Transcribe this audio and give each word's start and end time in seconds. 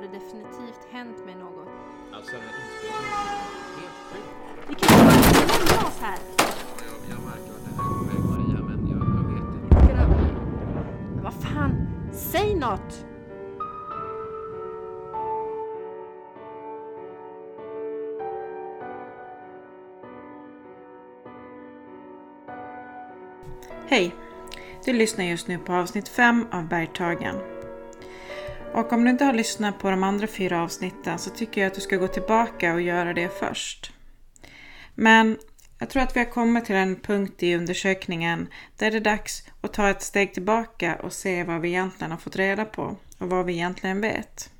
har 0.00 0.06
det 0.06 0.18
definitivt 0.18 0.86
hänt 0.90 1.24
mig 1.26 1.34
något. 1.34 1.68
Alltså 2.12 2.32
den 2.32 2.42
här 2.42 2.60
inspelningen 2.64 3.12
är 3.12 3.80
helt 3.80 3.98
sjuk. 4.10 4.22
Vi 4.68 4.74
kan 4.74 4.98
ju 4.98 5.04
bara 5.04 5.14
lämna 5.14 5.88
oss 5.88 6.00
här. 6.00 6.18
Jag, 6.38 7.10
jag 7.10 7.20
märker 7.24 7.50
att 7.50 7.64
det 7.64 7.72
här 7.76 7.84
är 7.84 7.98
på 7.98 8.04
väg 8.04 8.24
Maria, 8.24 8.62
men 8.68 8.88
jag, 8.88 8.98
jag 8.98 9.24
vet 9.32 9.54
inte. 9.54 9.76
Men 11.14 11.22
vad 11.22 11.34
fan, 11.34 11.88
säg 12.12 12.54
något! 12.54 13.06
Hej! 23.86 24.14
Du 24.84 24.92
lyssnar 24.92 25.24
just 25.24 25.48
nu 25.48 25.58
på 25.58 25.72
avsnitt 25.72 26.08
5 26.08 26.46
av 26.52 26.68
Bergtagen. 26.68 27.59
Och 28.72 28.92
om 28.92 29.04
du 29.04 29.10
inte 29.10 29.24
har 29.24 29.32
lyssnat 29.32 29.78
på 29.78 29.90
de 29.90 30.02
andra 30.02 30.26
fyra 30.26 30.62
avsnitten 30.62 31.18
så 31.18 31.30
tycker 31.30 31.60
jag 31.60 31.68
att 31.68 31.74
du 31.74 31.80
ska 31.80 31.96
gå 31.96 32.08
tillbaka 32.08 32.74
och 32.74 32.80
göra 32.80 33.12
det 33.12 33.28
först. 33.38 33.92
Men 34.94 35.38
jag 35.78 35.90
tror 35.90 36.02
att 36.02 36.16
vi 36.16 36.20
har 36.20 36.30
kommit 36.30 36.64
till 36.64 36.74
en 36.74 36.96
punkt 36.96 37.42
i 37.42 37.54
undersökningen 37.54 38.48
där 38.76 38.90
det 38.90 38.96
är 38.96 39.00
dags 39.00 39.46
att 39.60 39.72
ta 39.72 39.90
ett 39.90 40.02
steg 40.02 40.34
tillbaka 40.34 40.96
och 40.96 41.12
se 41.12 41.44
vad 41.44 41.60
vi 41.60 41.68
egentligen 41.68 42.10
har 42.10 42.18
fått 42.18 42.36
reda 42.36 42.64
på 42.64 42.96
och 43.18 43.30
vad 43.30 43.46
vi 43.46 43.52
egentligen 43.52 44.00
vet. 44.00 44.50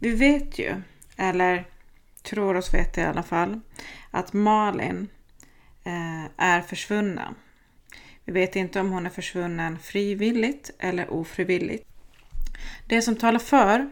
Vi 0.00 0.10
vet 0.10 0.58
ju, 0.58 0.74
eller 1.16 1.64
tror 2.22 2.56
oss 2.56 2.74
veta 2.74 3.00
i 3.00 3.04
alla 3.04 3.22
fall, 3.22 3.60
att 4.10 4.32
Malin 4.32 5.08
eh, 5.84 6.24
är 6.36 6.60
försvunnen. 6.60 7.34
Vi 8.24 8.32
vet 8.32 8.56
inte 8.56 8.80
om 8.80 8.90
hon 8.90 9.06
är 9.06 9.10
försvunnen 9.10 9.78
frivilligt 9.78 10.70
eller 10.78 11.10
ofrivilligt. 11.10 11.88
Det 12.86 13.02
som 13.02 13.16
talar 13.16 13.38
för 13.38 13.90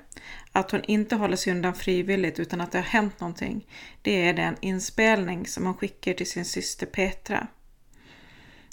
att 0.53 0.71
hon 0.71 0.85
inte 0.85 1.17
håller 1.17 1.37
sig 1.37 1.53
undan 1.53 1.75
frivilligt 1.75 2.39
utan 2.39 2.61
att 2.61 2.73
det 2.73 2.79
har 2.79 2.85
hänt 2.85 3.21
någonting, 3.21 3.67
det 4.03 4.29
är 4.29 4.35
den 4.35 4.57
inspelning 4.61 5.47
som 5.47 5.67
hon 5.67 5.75
skickar 5.75 6.13
till 6.13 6.31
sin 6.31 6.45
syster 6.45 6.87
Petra 6.87 7.47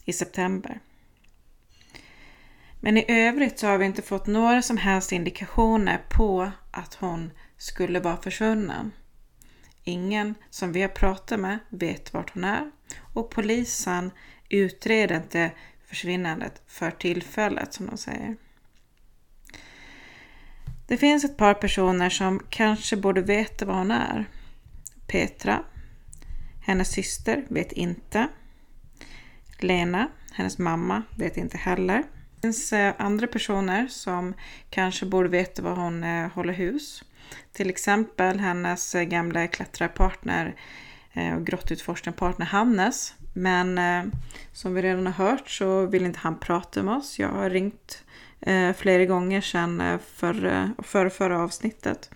i 0.06 0.14
september. 0.14 0.80
Men 2.80 2.98
i 2.98 3.06
övrigt 3.08 3.60
så 3.60 3.68
har 3.68 3.78
vi 3.78 3.86
inte 3.86 4.02
fått 4.02 4.28
några 4.28 4.62
som 4.62 4.78
helst 4.78 5.12
indikationer 5.12 6.02
på 6.10 6.52
att 6.72 6.94
hon 6.94 7.32
skulle 7.58 8.00
vara 8.00 8.18
försvunnen. 8.18 8.92
Ingen 9.84 10.36
som 10.50 10.72
vi 10.72 10.82
har 10.82 10.90
pratat 10.90 11.40
med 11.40 11.60
vet 11.70 12.14
vart 12.14 12.34
hon 12.34 12.44
är 12.44 12.72
och 13.14 13.30
polisen 13.30 14.12
utreder 14.50 15.16
inte 15.16 15.52
försvinnandet 15.86 16.62
för 16.68 16.92
tillfället 16.92 17.74
som 17.74 17.86
de 17.86 17.98
säger. 17.98 18.36
Det 20.88 20.98
finns 20.98 21.24
ett 21.24 21.38
par 21.38 21.54
personer 21.54 22.10
som 22.10 22.40
kanske 22.50 22.98
borde 22.98 23.22
veta 23.22 23.66
var 23.66 23.74
hon 23.74 23.92
är. 23.92 24.26
Petra, 25.08 25.64
hennes 26.62 26.92
syster, 26.92 27.46
vet 27.50 27.72
inte. 27.72 28.28
Lena, 29.60 30.10
hennes 30.32 30.58
mamma, 30.58 31.04
vet 31.18 31.38
inte 31.38 31.58
heller. 31.58 32.04
Det 32.36 32.42
finns 32.42 32.74
eh, 32.74 32.94
andra 32.98 33.28
personer 33.28 33.88
som 33.88 34.34
kanske 34.70 35.06
borde 35.06 35.30
veta 35.30 35.62
var 35.62 35.76
hon 35.76 36.04
eh, 36.04 36.32
håller 36.32 36.54
hus. 36.54 37.04
Till 37.52 37.70
exempel 37.70 38.40
hennes 38.40 38.96
eh, 38.96 39.04
gamla 39.04 39.48
klättrarpartner 39.48 40.56
och 41.36 41.46
grottutforskarpartner 41.46 42.46
Hannes. 42.46 43.14
Men 43.34 43.80
som 44.54 44.74
vi 44.74 44.82
redan 44.82 45.06
har 45.06 45.14
hört 45.14 45.50
så 45.50 45.86
vill 45.86 46.06
inte 46.06 46.20
han 46.20 46.40
prata 46.40 46.84
med 46.84 46.96
oss. 46.96 47.20
Jag 47.20 47.30
har 47.30 47.50
ringt 47.50 48.03
Eh, 48.46 48.74
flera 48.74 49.06
gånger 49.06 49.42
sedan 49.42 49.82
eh, 49.82 50.00
för, 50.16 50.46
eh, 50.46 50.68
för, 50.78 51.10
förra 51.10 51.44
avsnittet. 51.44 52.10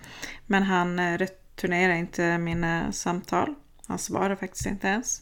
Men 0.45 0.63
han 0.63 1.17
returnerar 1.17 1.93
inte 1.93 2.37
mina 2.37 2.91
samtal. 2.91 3.55
Han 3.87 3.99
svarar 3.99 4.35
faktiskt 4.35 4.65
inte 4.65 4.87
ens. 4.87 5.21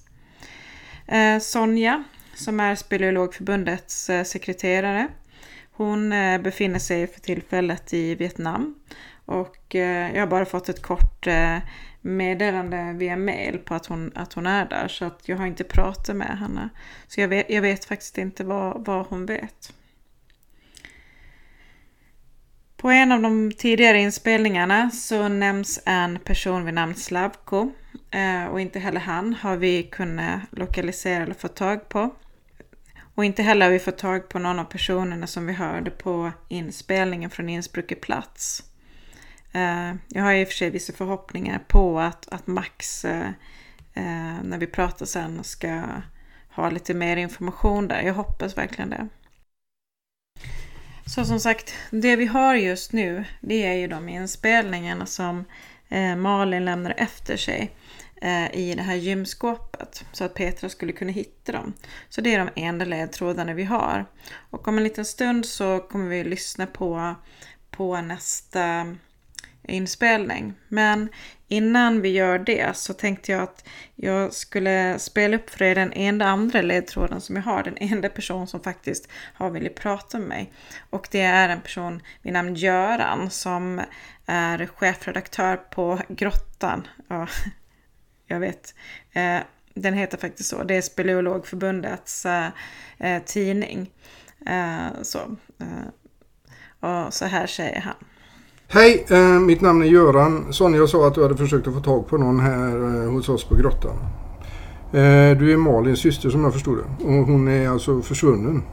Eh, 1.08 1.40
Sonja, 1.40 2.04
som 2.36 2.60
är 2.60 2.76
Speleologförbundets 2.76 4.10
eh, 4.10 4.24
sekreterare, 4.24 5.08
hon 5.72 6.12
eh, 6.12 6.42
befinner 6.42 6.80
sig 6.80 7.08
för 7.08 7.22
tillfället 7.22 7.94
i 7.94 8.16
Vietnam. 8.16 8.76
Och 9.26 9.76
eh, 9.76 10.14
jag 10.14 10.22
har 10.22 10.28
bara 10.28 10.46
fått 10.46 10.70
ett 10.70 10.82
kort 10.82 11.28
meddelande 12.02 12.94
via 12.94 13.16
mail 13.16 13.58
på 13.58 13.74
att 13.74 13.86
hon, 13.86 14.12
att 14.16 14.34
hon 14.34 14.46
är 14.46 14.66
där. 14.66 14.88
Så 14.88 15.06
att 15.06 15.30
jag 15.30 15.38
har 15.38 15.46
inte 15.46 15.64
pratat 15.64 16.16
med 16.16 16.38
henne. 16.40 16.70
Så 17.08 17.22
jag 17.22 17.28
vet, 17.28 17.50
jag 17.50 17.62
vet 17.62 17.86
faktiskt 17.86 18.18
inte 18.18 18.44
vad, 18.44 18.86
vad 18.86 19.06
hon 19.06 19.26
vet. 19.26 19.74
På 22.78 22.90
en 22.90 23.12
av 23.12 23.22
de 23.22 23.52
tidigare 23.52 24.00
inspelningarna 24.00 24.90
så 24.90 25.28
nämns 25.28 25.80
en 25.86 26.20
person 26.20 26.66
vid 26.66 26.74
namn 26.74 26.96
Slavko 26.96 27.72
eh, 28.12 28.46
och 28.46 28.62
inte 28.62 28.80
heller 28.80 29.00
han 29.00 29.34
har 29.34 29.58
vi 29.58 29.84
kunnat 29.84 30.40
lokalisera 30.52 31.24
eller 31.24 31.34
få 31.34 31.48
tag 31.48 31.90
på. 31.90 32.16
Och 33.16 33.26
inte 33.26 33.44
heller 33.44 33.66
har 33.66 33.74
vi 33.74 33.80
fått 33.80 33.98
tag 33.98 34.30
på 34.30 34.40
någon 34.40 34.60
av 34.60 34.64
personerna 34.64 35.28
som 35.28 35.48
vi 35.48 35.54
hörde 35.54 35.92
på 35.92 36.32
inspelningen 36.48 37.30
från 37.30 37.50
Innsbrucker 37.50 37.96
plats. 37.96 38.64
Eh, 39.52 39.94
jag 40.08 40.24
har 40.24 40.34
i 40.34 40.44
och 40.44 40.48
för 40.48 40.56
sig 40.56 40.70
vissa 40.70 40.94
förhoppningar 40.94 41.60
på 41.68 42.00
att, 42.00 42.28
att 42.34 42.48
Max, 42.48 43.06
eh, 43.06 43.30
när 44.44 44.58
vi 44.58 44.68
pratar 44.68 45.06
sen, 45.06 45.44
ska 45.44 45.82
ha 46.50 46.70
lite 46.70 46.94
mer 46.94 47.18
information 47.18 47.88
där. 47.88 48.02
Jag 48.02 48.14
hoppas 48.14 48.58
verkligen 48.58 48.90
det. 48.90 49.08
Så 51.08 51.26
som 51.26 51.40
sagt, 51.40 51.74
det 51.92 52.16
vi 52.16 52.26
har 52.26 52.56
just 52.56 52.94
nu, 52.94 53.26
det 53.42 53.66
är 53.66 53.74
ju 53.74 53.88
de 53.88 54.10
inspelningarna 54.10 55.06
som 55.06 55.46
eh, 55.90 56.16
Malin 56.16 56.66
lämnar 56.66 56.94
efter 56.98 57.38
sig 57.38 57.76
eh, 58.22 58.56
i 58.56 58.74
det 58.76 58.82
här 58.82 58.96
gymskåpet 58.96 60.06
så 60.12 60.24
att 60.24 60.34
Petra 60.34 60.70
skulle 60.70 60.92
kunna 60.92 61.12
hitta 61.12 61.52
dem. 61.52 61.74
Så 62.10 62.22
det 62.22 62.34
är 62.34 62.40
de 62.40 62.50
enda 62.56 62.86
ledtrådarna 62.86 63.54
vi 63.54 63.64
har. 63.64 64.06
Och 64.50 64.68
om 64.68 64.78
en 64.78 64.84
liten 64.84 65.06
stund 65.06 65.46
så 65.46 65.80
kommer 65.80 66.10
vi 66.10 66.24
lyssna 66.24 66.66
på, 66.66 67.16
på 67.70 68.02
nästa 68.02 68.80
eh, 68.80 68.86
inspelning. 69.68 70.54
Men 70.68 71.10
innan 71.48 72.02
vi 72.02 72.10
gör 72.10 72.40
det 72.40 72.78
så 72.78 72.94
tänkte 72.94 73.32
jag 73.32 73.42
att 73.42 73.64
jag 73.96 74.34
skulle 74.34 75.00
spela 75.00 75.38
upp 75.38 75.50
för 75.50 75.64
er 75.64 75.76
den 75.76 75.94
enda 75.94 76.26
andra 76.26 76.62
ledtråden 76.62 77.22
som 77.22 77.36
jag 77.36 77.44
har. 77.44 77.64
Den 77.64 77.78
enda 77.78 78.10
person 78.10 78.48
som 78.48 78.60
faktiskt 78.60 79.10
har 79.34 79.50
velat 79.50 79.76
prata 79.76 80.20
med 80.20 80.28
mig. 80.28 80.54
Och 80.90 81.08
det 81.12 81.22
är 81.22 81.50
en 81.50 81.62
person 81.62 82.02
vid 82.22 82.34
namn 82.34 82.56
Göran 82.56 83.30
som 83.30 83.82
är 84.26 84.66
chefredaktör 84.66 85.56
på 85.56 86.00
Grottan. 86.08 86.88
Ja, 87.08 87.28
jag 88.28 88.40
vet. 88.40 88.76
Eh, 89.12 89.40
den 89.74 89.94
heter 89.94 90.18
faktiskt 90.18 90.50
så. 90.50 90.64
Det 90.64 90.76
är 90.76 90.82
Speleologförbundets 90.82 92.26
eh, 92.26 92.50
eh, 92.98 93.24
tidning. 93.24 93.92
Så, 95.02 95.38
och 96.80 97.14
så 97.14 97.26
här 97.26 97.48
säger 97.48 97.82
han. 97.82 97.96
Hej, 98.68 99.06
eh, 99.10 99.40
mitt 99.40 99.62
namn 99.62 99.82
är 99.82 99.86
Göran. 99.86 100.54
Sonja 100.54 100.88
sa 100.88 101.08
att 101.08 101.16
du 101.16 101.22
hade 101.22 101.38
försökt 101.38 101.68
att 101.68 101.74
få 101.74 101.80
tag 101.80 102.08
på 102.08 102.18
någon 102.18 102.40
här 102.40 103.04
eh, 103.04 103.12
hos 103.12 103.30
oss 103.30 103.44
på 103.44 103.56
grottan. 103.56 103.96
Eh, 104.92 105.38
du 105.40 105.54
är 105.54 105.58
Malins 105.58 106.00
syster 106.00 106.30
som 106.30 106.44
jag 106.44 106.54
förstod 106.54 106.78
det. 106.78 107.06
Och 107.06 107.14
hon 107.14 107.48
är 107.48 107.70
alltså 107.70 108.02
försvunnen. 108.02 108.64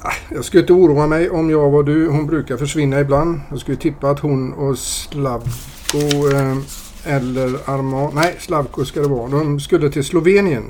Ah, 0.00 0.34
jag 0.34 0.44
skulle 0.44 0.60
inte 0.60 0.72
oroa 0.72 1.06
mig 1.06 1.30
om 1.30 1.50
jag 1.50 1.70
var 1.70 1.82
du. 1.82 2.08
Hon 2.08 2.26
brukar 2.26 2.56
försvinna 2.56 3.00
ibland. 3.00 3.40
Jag 3.50 3.58
skulle 3.58 3.76
tippa 3.76 4.10
att 4.10 4.20
hon 4.20 4.52
och 4.52 4.78
Slavko 4.78 5.98
eh, 6.32 6.56
eller 7.04 7.70
Arman... 7.70 8.10
Nej, 8.14 8.36
Slavko 8.38 8.84
ska 8.84 9.00
det 9.00 9.08
vara. 9.08 9.28
De 9.28 9.60
skulle 9.60 9.90
till 9.90 10.04
Slovenien. 10.04 10.64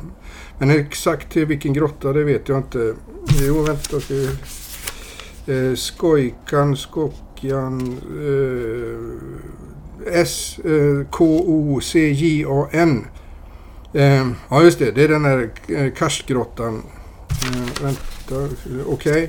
Men 0.58 0.70
exakt 0.70 1.32
till 1.32 1.46
vilken 1.46 1.72
grotta 1.72 2.12
det 2.12 2.24
vet 2.24 2.48
jag 2.48 2.58
inte. 2.58 2.94
Jo, 3.42 3.62
vänta. 3.62 4.00
Ska 4.00 4.14
vi... 4.14 4.28
Eh, 5.46 5.74
Skojkan, 5.74 6.76
Skok 6.76 7.23
Kokian 7.44 7.98
eh, 10.06 10.22
S-K-O-C-J-A-N. 10.22 11.06
Eh, 13.94 14.20
eh, 14.20 14.26
ja 14.50 14.62
just 14.62 14.78
det, 14.78 14.90
det 14.90 15.04
är 15.04 15.08
den 15.08 15.22
där 15.22 15.50
eh, 15.68 15.92
karstgrottan. 15.92 16.82
Eh, 17.30 17.82
vänta, 17.82 18.00
okej. 18.86 19.12
Okay. 19.12 19.28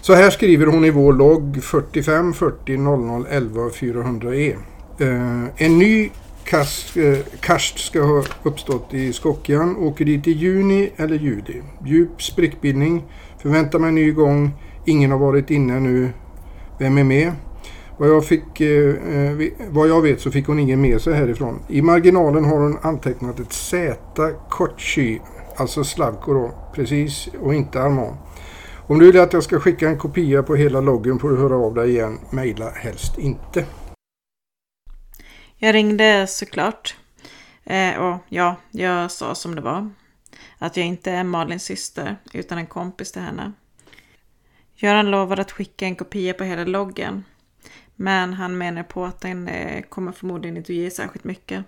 Så 0.00 0.14
här 0.14 0.30
skriver 0.30 0.66
hon 0.66 0.84
i 0.84 0.90
vår 0.90 1.12
logg 1.12 1.58
45 1.62 2.32
40 2.32 2.76
00 2.76 3.26
11 3.30 3.70
400 3.70 4.34
E. 4.34 4.56
Eh, 4.98 5.44
en 5.56 5.78
ny 5.78 6.10
kast, 6.44 6.96
eh, 6.96 7.18
karst 7.40 7.78
ska 7.78 8.02
ha 8.02 8.24
uppstått 8.42 8.94
i 8.94 9.12
Skokjan. 9.12 9.76
Åker 9.76 10.04
dit 10.04 10.28
i 10.28 10.32
juni 10.32 10.92
eller 10.96 11.16
juli. 11.16 11.62
Djup 11.84 12.22
sprickbildning. 12.22 13.04
Förväntar 13.42 13.78
mig 13.78 13.88
en 13.88 13.94
ny 13.94 14.12
gång. 14.12 14.50
Ingen 14.84 15.10
har 15.10 15.18
varit 15.18 15.50
inne 15.50 15.80
nu. 15.80 16.12
Vem 16.78 16.98
är 16.98 17.04
med? 17.04 17.32
Vad 17.98 18.08
jag, 18.08 18.24
fick, 18.24 18.60
eh, 18.60 18.94
eh 19.14 19.52
vad 19.70 19.88
jag 19.88 20.02
vet 20.02 20.20
så 20.20 20.30
fick 20.30 20.46
hon 20.46 20.58
ingen 20.58 20.80
med 20.80 21.00
sig 21.00 21.14
härifrån. 21.14 21.62
I 21.68 21.82
marginalen 21.82 22.44
har 22.44 22.58
hon 22.58 22.78
antecknat 22.82 23.40
ett 23.40 23.52
Z 23.52 23.96
Kochi, 24.50 25.20
alltså 25.56 25.84
Slavko 25.84 26.32
då, 26.32 26.54
precis, 26.74 27.28
och 27.40 27.54
inte 27.54 27.82
Armand. 27.82 28.16
Om 28.86 28.98
du 28.98 29.06
vill 29.12 29.20
att 29.20 29.32
jag 29.32 29.42
ska 29.42 29.60
skicka 29.60 29.88
en 29.88 29.98
kopia 29.98 30.42
på 30.42 30.54
hela 30.54 30.80
loggen 30.80 31.18
får 31.18 31.30
du 31.30 31.36
höra 31.36 31.56
av 31.56 31.74
dig 31.74 31.90
igen. 31.90 32.18
Mejla 32.30 32.70
helst 32.70 33.18
inte. 33.18 33.64
Jag 35.56 35.74
ringde 35.74 36.26
såklart. 36.26 36.96
Eh, 37.64 37.96
och 37.96 38.18
ja, 38.28 38.56
jag 38.70 39.10
sa 39.10 39.34
som 39.34 39.54
det 39.54 39.60
var. 39.60 39.90
Att 40.58 40.76
jag 40.76 40.86
inte 40.86 41.10
är 41.10 41.24
Malins 41.24 41.62
syster, 41.62 42.16
utan 42.32 42.58
en 42.58 42.66
kompis 42.66 43.12
till 43.12 43.22
henne. 43.22 43.52
Göran 44.74 45.10
lovade 45.10 45.42
att 45.42 45.52
skicka 45.52 45.86
en 45.86 45.96
kopia 45.96 46.34
på 46.34 46.44
hela 46.44 46.64
loggen. 46.64 47.24
Men 48.02 48.34
han 48.34 48.58
menar 48.58 48.82
på 48.82 49.04
att 49.04 49.20
den 49.20 49.48
eh, 49.48 49.82
kommer 49.82 50.12
förmodligen 50.12 50.56
inte 50.56 50.72
att 50.72 50.76
ge 50.76 50.90
särskilt 50.90 51.24
mycket. 51.24 51.64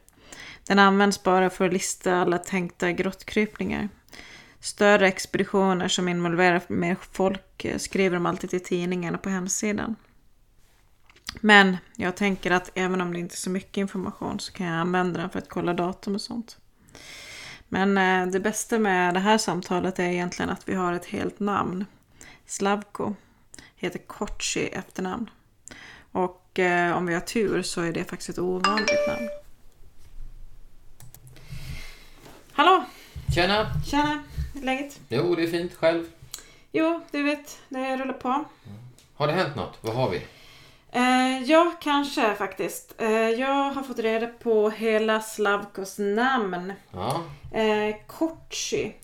Den 0.67 0.79
används 0.79 1.23
bara 1.23 1.51
för 1.51 1.67
att 1.67 1.73
lista 1.73 2.17
alla 2.17 2.39
tänkta 2.39 2.93
grottkrypningar. 2.93 3.89
Större 4.61 5.09
expeditioner 5.09 5.89
som 5.89 6.09
involverar 6.09 6.63
mer 6.69 6.97
folk 7.13 7.65
eh, 7.65 7.79
skriver 7.79 8.17
de 8.17 8.27
alltid 8.27 8.51
till 8.51 8.63
tidningarna 8.63 9.19
på 9.19 9.29
hemsidan. 9.29 9.97
Men 11.41 11.77
jag 11.97 12.17
tänker 12.17 12.51
att 12.51 12.71
även 12.75 13.01
om 13.01 13.13
det 13.13 13.19
inte 13.19 13.35
är 13.35 13.37
så 13.37 13.51
mycket 13.51 13.77
information 13.77 14.41
så 14.41 14.53
kan 14.53 14.67
jag 14.67 14.77
använda 14.77 15.21
den 15.21 15.31
för 15.31 15.39
att 15.39 15.49
kolla 15.49 15.75
datum 15.75 16.15
och 16.15 16.21
sånt. 16.21 16.59
Men 17.69 17.99
eh, 17.99 18.33
det 18.33 18.41
bästa 18.41 18.79
med 18.79 19.15
det 19.15 19.21
här 19.21 19.39
samtalet 19.39 19.99
är 19.99 20.09
egentligen 20.09 20.51
att 20.51 20.69
vi 20.69 20.75
har 20.75 20.93
ett 20.93 21.07
helt 21.07 21.41
namn. 21.41 21.85
Slavko 22.47 23.15
heter 23.77 23.99
Kochi 23.99 24.69
efternamn. 24.69 25.31
Och 26.15 26.59
eh, 26.59 26.97
om 26.97 27.07
vi 27.07 27.15
har 27.15 27.21
tur 27.21 27.63
så 27.63 27.81
är 27.81 27.93
det 27.93 28.05
faktiskt 28.05 28.29
ett 28.29 28.39
ovanligt 28.39 29.09
namn. 29.09 29.29
Hallå! 32.53 32.85
Tjena! 33.35 33.67
Tjena! 33.87 34.23
Läget? 34.63 35.01
Jo, 35.09 35.35
det 35.35 35.43
är 35.43 35.47
fint. 35.47 35.75
Själv? 35.75 36.07
Jo, 36.73 37.01
du 37.11 37.23
vet, 37.23 37.59
det 37.69 37.97
rullar 37.97 38.13
på. 38.15 38.45
Har 39.15 39.27
det 39.27 39.33
hänt 39.33 39.57
något? 39.57 39.79
Vad 39.81 39.95
har 39.95 40.11
vi? 40.11 40.23
Eh, 40.93 41.43
ja, 41.51 41.73
kanske 41.81 42.35
faktiskt. 42.35 42.95
Eh, 42.99 43.11
jag 43.13 43.71
har 43.73 43.83
fått 43.83 43.99
reda 43.99 44.27
på 44.27 44.71
hela 44.71 45.21
Slavkos 45.21 45.99
namn. 45.99 46.73
Ja, 46.93 47.25
Eh, 47.53 47.97
Kotschi. 48.07 48.95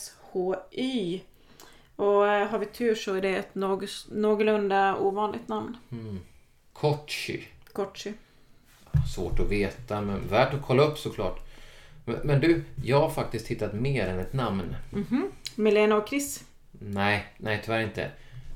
K-O-T-S-H-Y. 0.00 1.20
Och 2.00 2.28
eh, 2.28 2.48
har 2.48 2.58
vi 2.58 2.66
tur 2.66 2.94
så 2.94 3.14
är 3.14 3.20
det 3.22 3.36
ett 3.36 3.54
någ- 3.54 3.88
någorlunda 4.10 4.96
ovanligt 4.96 5.48
namn. 5.48 5.76
Kochi. 6.72 7.44
Kotschi. 7.72 8.12
Svårt 9.14 9.40
att 9.40 9.48
veta, 9.50 10.00
men 10.00 10.28
värt 10.28 10.54
att 10.54 10.62
kolla 10.62 10.82
upp 10.82 10.98
såklart. 10.98 11.46
Men, 12.04 12.16
men 12.24 12.40
du, 12.40 12.64
jag 12.84 13.00
har 13.00 13.10
faktiskt 13.10 13.48
hittat 13.48 13.72
mer 13.74 14.06
än 14.06 14.18
ett 14.18 14.32
namn. 14.32 14.76
Milena 15.54 15.96
och 15.96 16.08
Chris. 16.08 16.44
Nej, 16.70 17.24
nej 17.38 17.60
tyvärr 17.64 17.80
inte. 17.80 18.10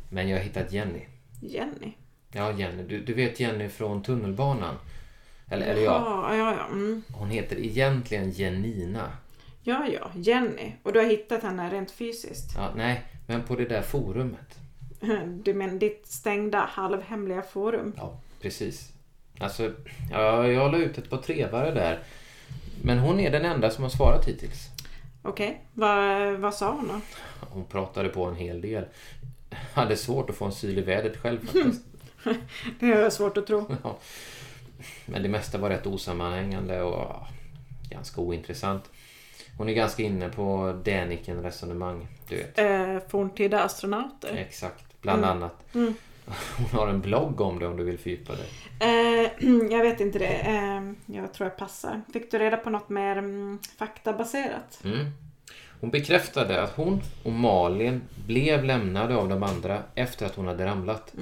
Men 0.08 0.28
jag 0.28 0.38
har 0.38 0.44
hittat 0.44 0.72
Jenny. 0.72 1.00
Jenny. 1.40 1.92
Ja, 2.32 2.52
Jenny. 2.52 2.82
Du, 2.82 3.00
du 3.00 3.14
vet 3.14 3.40
Jenny 3.40 3.68
från 3.68 4.02
tunnelbanan? 4.02 4.74
Eller, 5.50 5.66
eller 5.66 5.82
ja, 5.82 6.28
Ja, 6.30 6.36
ja, 6.36 6.54
ja. 6.58 6.66
Mm. 6.66 7.02
hon 7.12 7.30
heter 7.30 7.56
egentligen 7.56 8.30
Jenina. 8.30 9.12
Ja, 9.62 9.86
ja. 9.92 10.10
Jenny. 10.14 10.72
Och 10.82 10.92
du 10.92 10.98
har 10.98 11.06
hittat 11.06 11.42
henne 11.42 11.70
rent 11.70 11.90
fysiskt. 11.90 12.52
Ja, 12.56 12.70
nej, 12.76 13.04
men 13.26 13.42
på 13.42 13.56
det 13.56 13.64
där 13.64 13.82
forumet. 13.82 14.58
Du 15.44 15.54
menar 15.54 15.74
ditt 15.74 16.06
stängda 16.06 16.58
halvhemliga 16.58 17.42
forum? 17.42 17.92
Ja, 17.96 18.20
precis. 18.40 18.92
Alltså, 19.38 19.72
ja, 20.10 20.46
jag 20.48 20.72
la 20.72 20.78
ut 20.78 20.98
ett 20.98 21.10
par 21.10 21.18
trevare 21.18 21.70
där. 21.70 21.98
Men 22.82 22.98
hon 22.98 23.20
är 23.20 23.30
den 23.30 23.44
enda 23.44 23.70
som 23.70 23.82
har 23.84 23.90
svarat 23.90 24.28
hittills. 24.28 24.68
Okej. 25.22 25.60
Vad, 25.72 26.32
vad 26.34 26.54
sa 26.54 26.72
hon 26.72 26.88
då? 26.88 27.00
Hon 27.50 27.64
pratade 27.64 28.08
på 28.08 28.24
en 28.24 28.36
hel 28.36 28.60
del. 28.60 28.84
Hade 29.74 29.96
svårt 29.96 30.30
att 30.30 30.36
få 30.36 30.44
en 30.44 30.52
syl 30.52 30.78
i 30.78 30.82
vädret 30.82 31.16
själv 31.16 31.40
faktiskt. 31.46 31.84
Det 32.80 32.92
är 32.92 33.10
svårt 33.10 33.36
att 33.36 33.46
tro. 33.46 33.66
Ja. 33.82 33.96
Men 35.06 35.22
det 35.22 35.28
mesta 35.28 35.58
var 35.58 35.70
rätt 35.70 35.86
osammanhängande 35.86 36.82
och 36.82 37.26
ganska 37.90 38.20
ointressant. 38.20 38.90
Hon 39.58 39.68
är 39.68 39.72
ganska 39.72 40.02
inne 40.02 40.28
på 40.28 40.80
Däniken-resonemang, 40.84 42.06
du 42.28 42.36
vet. 42.36 42.58
Eh, 42.58 43.08
forntida 43.08 43.62
astronauter. 43.62 44.34
Exakt, 44.36 45.00
bland 45.00 45.24
annat. 45.24 45.74
Mm. 45.74 45.94
Hon 46.56 46.80
har 46.80 46.88
en 46.88 47.00
blogg 47.00 47.40
om 47.40 47.58
det 47.58 47.66
om 47.66 47.76
du 47.76 47.84
vill 47.84 47.98
fördjupa 47.98 48.32
dig. 48.32 48.48
Eh, 48.80 49.30
jag 49.70 49.82
vet 49.82 50.00
inte 50.00 50.18
det. 50.18 50.40
Eh, 50.40 50.92
jag 51.16 51.32
tror 51.32 51.48
jag 51.48 51.56
passar. 51.56 52.00
Fick 52.12 52.30
du 52.30 52.38
reda 52.38 52.56
på 52.56 52.70
något 52.70 52.88
mer 52.88 53.16
mm, 53.16 53.58
faktabaserat? 53.78 54.80
Mm. 54.84 55.06
Hon 55.80 55.90
bekräftade 55.90 56.62
att 56.62 56.76
hon 56.76 57.00
och 57.24 57.32
Malin 57.32 58.02
blev 58.26 58.64
lämnade 58.64 59.16
av 59.16 59.28
de 59.28 59.42
andra 59.42 59.82
efter 59.94 60.26
att 60.26 60.34
hon 60.34 60.46
hade 60.46 60.66
ramlat. 60.66 61.14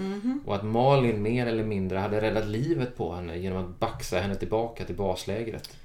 Och 0.47 0.55
att 0.55 0.65
Malin 0.65 1.23
mer 1.23 1.47
eller 1.47 1.65
mindre 1.65 1.99
hade 1.99 2.21
räddat 2.21 2.47
livet 2.47 2.97
på 2.97 3.15
henne 3.15 3.39
genom 3.39 3.65
att 3.65 3.79
baxa 3.79 4.19
henne 4.19 4.35
tillbaka 4.35 4.85
till 4.85 4.95
baslägret. 4.95 5.77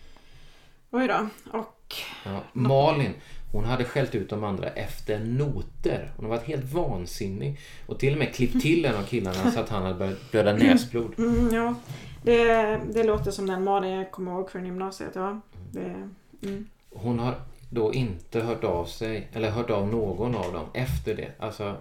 Oj 0.92 1.08
då. 1.08 1.30
Och 1.60 1.77
Ja, 2.26 2.44
Malin, 2.54 3.14
hon 3.52 3.66
hade 3.66 3.84
skällt 3.84 4.16
ut 4.16 4.30
de 4.30 4.44
andra 4.44 4.70
efter 4.70 5.20
noter. 5.20 6.12
Hon 6.16 6.26
har 6.26 6.38
varit 6.38 6.48
helt 6.48 6.74
vansinnig. 6.74 7.60
Och 7.86 8.00
till 8.00 8.14
och 8.14 8.20
med 8.20 8.36
klippt 8.36 8.62
till 8.62 8.86
en 8.86 8.96
av 8.96 9.04
killarna 9.04 9.52
så 9.52 9.60
att 9.60 9.70
han 9.70 9.84
hade 9.84 9.96
börjat 9.96 10.32
blöda 10.32 10.54
näsblod. 10.54 11.20
mm, 11.20 11.54
ja, 11.54 11.76
det, 12.24 12.80
det 12.94 13.04
låter 13.04 13.32
som 13.32 13.48
den 13.48 13.64
Malin 13.64 13.92
jag 13.92 14.12
kommer 14.12 14.32
ihåg 14.32 14.52
från 14.52 14.66
gymnasiet. 14.66 15.12
Ja. 15.16 15.42
Det, 15.72 16.10
mm. 16.44 16.68
Hon 16.90 17.20
har 17.20 17.36
då 17.70 17.94
inte 17.94 18.42
hört 18.42 18.64
av 18.64 18.86
sig, 18.86 19.28
eller 19.34 19.50
hört 19.50 19.70
av 19.70 19.88
någon 19.88 20.36
av 20.36 20.54
dem 20.54 20.66
efter 20.74 21.16
det. 21.16 21.32
Alltså, 21.40 21.76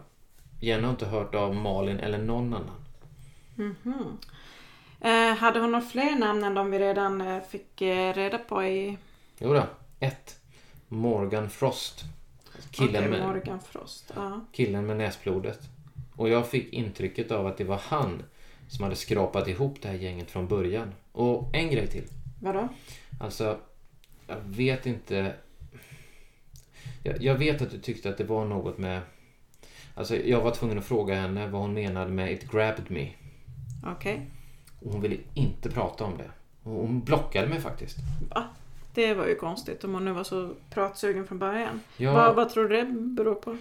Jenny 0.60 0.82
har 0.82 0.90
inte 0.90 1.06
hört 1.06 1.34
av 1.34 1.54
Malin 1.54 2.00
eller 2.00 2.18
någon 2.18 2.54
annan. 2.54 2.76
Mhm. 3.54 4.18
eh, 5.00 5.36
hade 5.38 5.60
hon 5.60 5.72
några 5.72 5.86
fler 5.86 6.16
namn 6.16 6.44
än 6.44 6.54
de 6.54 6.70
vi 6.70 6.78
redan 6.78 7.20
eh, 7.20 7.42
fick 7.50 7.82
eh, 7.82 8.14
reda 8.14 8.38
på 8.38 8.64
i 8.64 8.98
Jo 9.38 9.52
då, 9.52 9.62
ett. 10.00 10.40
Morgan 10.88 11.50
Frost. 11.50 12.04
Killen, 12.70 12.96
Okej, 12.96 13.10
med, 13.10 13.28
Morgan 13.28 13.60
Frost? 13.60 14.12
Ja. 14.14 14.40
killen 14.52 14.86
med 14.86 14.96
näsblodet. 14.96 15.60
Och 16.16 16.28
jag 16.28 16.48
fick 16.48 16.72
intrycket 16.72 17.30
av 17.30 17.46
att 17.46 17.56
det 17.58 17.64
var 17.64 17.80
han 17.84 18.22
som 18.68 18.82
hade 18.82 18.96
skrapat 18.96 19.48
ihop 19.48 19.82
det 19.82 19.88
här 19.88 19.94
gänget 19.94 20.30
från 20.30 20.48
början. 20.48 20.94
Och 21.12 21.56
en 21.56 21.70
grej 21.70 21.86
till. 21.86 22.04
Vadå? 22.40 22.68
Alltså, 23.20 23.58
jag 24.26 24.36
vet 24.44 24.86
inte. 24.86 25.34
Jag, 27.02 27.22
jag 27.22 27.34
vet 27.34 27.62
att 27.62 27.70
du 27.70 27.78
tyckte 27.78 28.08
att 28.10 28.18
det 28.18 28.24
var 28.24 28.44
något 28.44 28.78
med... 28.78 29.00
Alltså, 29.94 30.16
jag 30.16 30.40
var 30.40 30.50
tvungen 30.50 30.78
att 30.78 30.84
fråga 30.84 31.14
henne 31.14 31.48
vad 31.48 31.60
hon 31.60 31.72
menade 31.72 32.10
med 32.10 32.32
It 32.32 32.50
grabbed 32.50 32.90
me. 32.90 33.08
Okej. 33.86 34.30
Och 34.80 34.92
hon 34.92 35.00
ville 35.00 35.16
inte 35.34 35.70
prata 35.70 36.04
om 36.04 36.16
det. 36.18 36.30
Och 36.62 36.72
Hon 36.72 37.00
blockade 37.00 37.48
mig 37.48 37.60
faktiskt. 37.60 37.96
Va? 38.30 38.44
Det 38.96 39.14
var 39.14 39.26
ju 39.26 39.34
konstigt 39.34 39.84
om 39.84 39.94
hon 39.94 40.04
nu 40.04 40.12
var 40.12 40.24
så 40.24 40.54
pratsugen 40.70 41.26
från 41.26 41.38
början. 41.38 41.80
Ja. 41.96 42.12
Vad, 42.12 42.34
vad 42.34 42.50
tror 42.50 42.68
du 42.68 42.76
det 42.76 42.84
beror 42.92 43.34
på? 43.34 43.56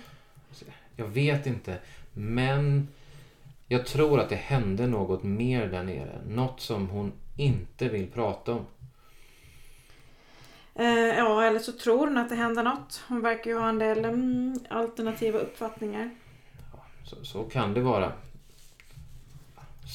Jag 0.96 1.06
vet 1.06 1.48
inte. 1.48 1.77
Men 2.13 2.88
jag 3.68 3.86
tror 3.86 4.20
att 4.20 4.30
det 4.30 4.36
hände 4.36 4.88
något 4.88 5.24
mer 5.24 5.68
där 5.68 5.84
nere. 5.84 6.22
Något 6.27 6.62
som 6.62 6.89
hon 6.89 7.12
inte 7.38 7.89
vill 7.89 8.12
prata 8.12 8.54
om. 8.54 8.65
Eh, 10.75 11.18
ja, 11.18 11.44
eller 11.44 11.60
så 11.60 11.72
tror 11.72 12.08
hon 12.08 12.18
att 12.18 12.30
det 12.30 12.36
händer 12.36 12.63
något. 12.63 13.04
Hon 13.08 13.22
verkar 13.22 13.51
ju 13.51 13.58
ha 13.58 13.70
en 13.70 13.80
del 13.80 14.06
mm, 14.06 14.60
alternativa 14.70 15.39
uppfattningar. 15.39 16.10
Så, 17.04 17.25
så 17.25 17.44
kan 17.44 17.74
det 17.74 17.82
vara. 17.82 18.12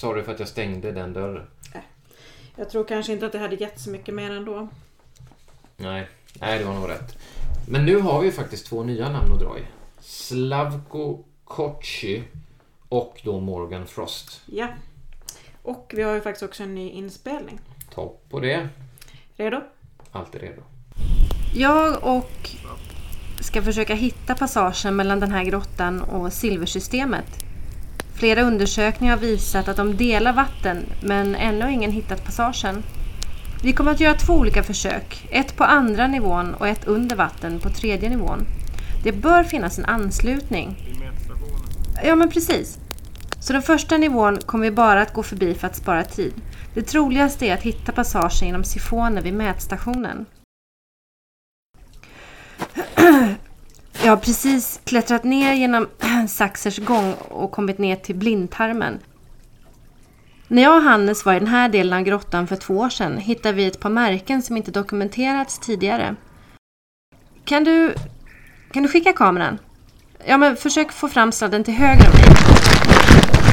Sorry 0.01 0.23
för 0.23 0.33
att 0.33 0.39
jag 0.39 0.49
stängde 0.49 0.93
den 0.93 1.13
dörren. 1.13 1.47
Jag 2.57 2.71
tror 2.71 2.85
kanske 2.85 3.13
inte 3.13 3.27
att 3.27 3.33
det 3.33 3.39
hade 3.39 3.57
gett 3.57 3.81
så 3.81 3.91
mycket 3.91 4.15
mer 4.15 4.31
ändå. 4.31 4.69
Nej, 5.81 6.09
nej 6.41 6.59
det 6.59 6.65
var 6.65 6.75
nog 6.75 6.89
rätt. 6.89 7.19
Men 7.69 7.87
nu 7.87 8.01
har 8.01 8.21
vi 8.21 8.33
faktiskt 8.33 8.67
två 8.67 8.85
nya 8.85 9.09
namn 9.09 9.33
att 9.33 9.41
dra 9.41 9.59
i. 9.59 9.63
Slavko 10.01 11.25
Kochi 11.45 12.23
och 12.89 13.21
då 13.25 13.41
Morgan 13.41 13.87
Frost. 13.87 14.43
Ja. 14.47 14.69
Och 15.63 15.93
vi 15.97 16.03
har 16.03 16.15
ju 16.15 16.21
faktiskt 16.21 16.43
också 16.43 16.63
en 16.63 16.75
ny 16.75 16.91
inspelning. 16.91 17.61
Topp 17.95 18.25
på 18.31 18.41
det. 18.41 18.69
Redo? 19.37 19.61
Alltid 20.13 20.41
redo. 20.41 20.63
Jag 21.55 22.05
och 22.05 22.51
ska 23.41 23.63
försöka 23.63 23.95
hitta 23.95 24.35
passagen 24.35 24.97
mellan 24.97 25.21
den 25.21 25.33
här 25.33 25.45
grottan 25.45 26.01
och 26.01 26.33
silversystemet. 26.33 27.27
Flera 28.15 28.43
undersökningar 28.43 29.17
har 29.17 29.21
visat 29.21 29.69
att 29.69 29.77
de 29.77 29.97
delar 29.97 30.33
vatten 30.33 30.85
men 31.03 31.35
ännu 31.35 31.63
har 31.63 31.71
ingen 31.71 31.93
hittat 31.93 32.25
passagen. 32.25 32.83
Vi 33.63 33.73
kommer 33.73 33.93
att 33.93 34.01
göra 34.01 34.15
två 34.15 34.33
olika 34.33 34.63
försök. 34.63 35.29
Ett 35.31 35.57
på 35.57 35.65
andra 35.65 36.07
nivån 36.07 36.55
och 36.55 36.69
ett 36.69 36.87
under 36.87 37.17
vatten 37.17 37.61
på 37.61 37.71
tredje 37.71 38.09
nivån. 38.09 38.47
Det 39.05 39.13
bör 39.13 39.45
finnas 39.45 39.79
en 39.79 39.85
anslutning. 39.85 40.77
Ja 42.05 42.15
men 42.15 42.31
precis. 42.31 42.79
Så 43.41 43.53
den 43.53 43.63
första 43.63 43.97
nivån 43.97 44.39
kommer 44.39 44.65
vi 44.65 44.71
bara 44.71 45.03
att 45.03 45.13
gå 45.13 45.23
förbi 45.23 45.55
för 45.55 45.67
att 45.67 45.77
spara 45.77 46.05
tid. 46.05 46.33
Det 46.75 46.83
troligaste 46.83 47.47
är 47.47 47.55
att 47.55 47.63
hitta 47.63 47.93
passagen 47.93 48.49
genom 48.49 48.65
sifoner 48.65 49.23
vid 49.23 49.35
mätstationen. 49.35 50.27
Jag 54.03 54.11
har 54.11 54.17
precis 54.17 54.81
klättrat 54.85 55.25
ner 55.25 55.55
genom 55.55 55.89
Saxers 56.29 56.79
gång 56.79 57.13
och 57.13 57.51
kommit 57.51 57.79
ner 57.79 57.97
till 57.97 58.17
blindtarmen. 58.17 58.99
När 60.53 60.63
jag 60.63 60.77
och 60.77 60.83
Hannes 60.83 61.25
var 61.25 61.35
i 61.35 61.39
den 61.39 61.49
här 61.49 61.69
delen 61.69 61.99
av 61.99 62.05
grottan 62.05 62.47
för 62.47 62.57
två 62.57 62.79
år 62.79 62.89
sedan 62.89 63.19
hittade 63.19 63.55
vi 63.55 63.67
ett 63.67 63.81
par 63.81 63.91
märken 63.91 64.43
som 64.43 64.57
inte 64.57 64.71
dokumenterats 64.71 65.59
tidigare. 65.59 66.17
Kan 67.45 67.65
du, 67.65 67.95
kan 68.73 68.83
du 68.83 68.89
skicka 68.89 69.13
kameran? 69.13 69.59
Ja, 70.27 70.37
men 70.37 70.57
försök 70.57 70.93
få 70.93 71.09
fram 71.09 71.33
sladden 71.33 71.65
till 71.65 71.75
höger 71.75 72.07
om 72.07 72.13
dig. 72.13 72.25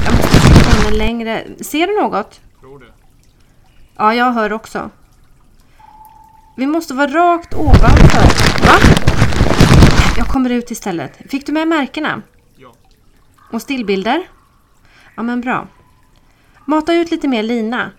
Jag 0.06 0.16
måste 0.16 0.40
skicka 0.40 0.90
den 0.90 0.98
längre. 0.98 1.46
Ser 1.62 1.88
du 1.88 2.02
något? 2.02 2.42
Tror 2.60 2.80
det. 2.80 2.86
Ja, 3.98 4.14
jag 4.14 4.32
hör 4.32 4.54
också. 4.54 4.90
Vi 6.56 6.68
måste 6.68 6.94
vara 6.94 7.08
rakt 7.08 7.54
ovanför. 7.54 8.28
Va? 8.68 8.80
Jag 10.18 10.28
kommer 10.28 10.50
ut 10.50 10.72
istället. 10.72 11.18
Fick 11.30 11.46
du 11.46 11.52
med 11.52 11.68
märkena? 11.68 12.22
Ja. 12.56 12.74
Och 13.52 13.62
stillbilder? 13.62 14.28
Ja, 15.16 15.24
men 15.24 15.42
bra. 15.42 15.68
Mata 16.70 16.94
ut 16.94 17.12
lite 17.12 17.28
mer 17.28 17.44
lina. 17.44 17.92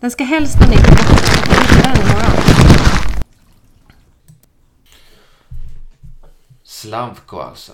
Den 0.00 0.10
ska 0.10 0.24
helst 0.24 0.56
nå 0.60 0.66
ner 0.66 0.76
till 0.76 0.94
botten. 0.94 2.02
Imorgon. 2.02 2.42
Slavko 6.62 7.38
alltså. 7.38 7.72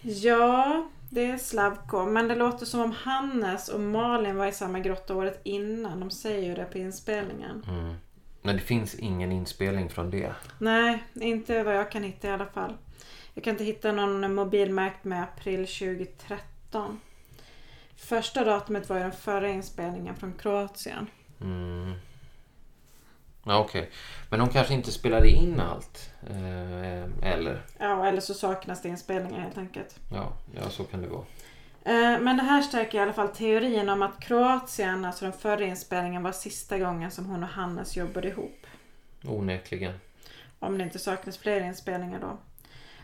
Ja, 0.00 0.88
det 1.10 1.24
är 1.26 1.38
Slavko. 1.38 2.06
Men 2.06 2.28
det 2.28 2.34
låter 2.34 2.66
som 2.66 2.80
om 2.80 2.92
Hannes 2.92 3.68
och 3.68 3.80
Malin 3.80 4.36
var 4.36 4.46
i 4.46 4.52
samma 4.52 4.80
grotta 4.80 5.16
året 5.16 5.40
innan. 5.44 6.00
De 6.00 6.10
säger 6.10 6.48
ju 6.48 6.54
det 6.54 6.64
på 6.64 6.78
inspelningen. 6.78 7.64
Mm. 7.68 7.94
Men 8.42 8.56
det 8.56 8.62
finns 8.62 8.94
ingen 8.94 9.32
inspelning 9.32 9.88
från 9.88 10.10
det. 10.10 10.34
Nej, 10.58 11.04
inte 11.14 11.62
vad 11.62 11.76
jag 11.76 11.90
kan 11.90 12.02
hitta 12.02 12.28
i 12.28 12.30
alla 12.30 12.46
fall. 12.46 12.76
Jag 13.34 13.44
kan 13.44 13.50
inte 13.50 13.64
hitta 13.64 13.92
någon 13.92 14.34
mobilmärkt 14.34 15.04
med 15.04 15.22
april 15.22 15.66
2013. 15.66 17.00
Första 18.00 18.44
datumet 18.44 18.88
var 18.88 18.96
ju 18.96 19.02
den 19.02 19.12
förra 19.12 19.48
inspelningen 19.48 20.16
från 20.16 20.32
Kroatien. 20.32 21.06
Mm. 21.40 21.94
Ja, 23.44 23.58
Okej. 23.58 23.90
Men 24.30 24.38
de 24.40 24.48
kanske 24.48 24.74
inte 24.74 24.92
spelade 24.92 25.28
in 25.28 25.60
allt. 25.60 26.10
Eh, 26.30 27.32
eller? 27.32 27.62
Ja, 27.78 28.06
eller 28.06 28.20
så 28.20 28.34
saknas 28.34 28.82
det 28.82 28.88
inspelningar 28.88 29.40
helt 29.40 29.58
enkelt. 29.58 29.98
Ja, 30.12 30.32
ja, 30.54 30.70
så 30.70 30.84
kan 30.84 31.02
det 31.02 31.08
vara. 31.08 31.24
Eh, 31.84 32.20
Men 32.20 32.36
det 32.36 32.42
här 32.42 32.62
stärker 32.62 32.98
i 32.98 33.00
alla 33.00 33.12
fall 33.12 33.28
teorin 33.28 33.88
om 33.88 34.02
att 34.02 34.20
Kroatien, 34.20 35.04
alltså 35.04 35.24
den 35.24 35.32
förra 35.32 35.64
inspelningen, 35.64 36.22
var 36.22 36.32
sista 36.32 36.78
gången 36.78 37.10
som 37.10 37.26
hon 37.26 37.42
och 37.42 37.48
Hannes 37.48 37.96
jobbade 37.96 38.28
ihop. 38.28 38.66
Onekligen. 39.24 39.94
Om 40.58 40.78
det 40.78 40.84
inte 40.84 40.98
saknas 40.98 41.38
fler 41.38 41.60
inspelningar 41.60 42.20
då. 42.20 42.38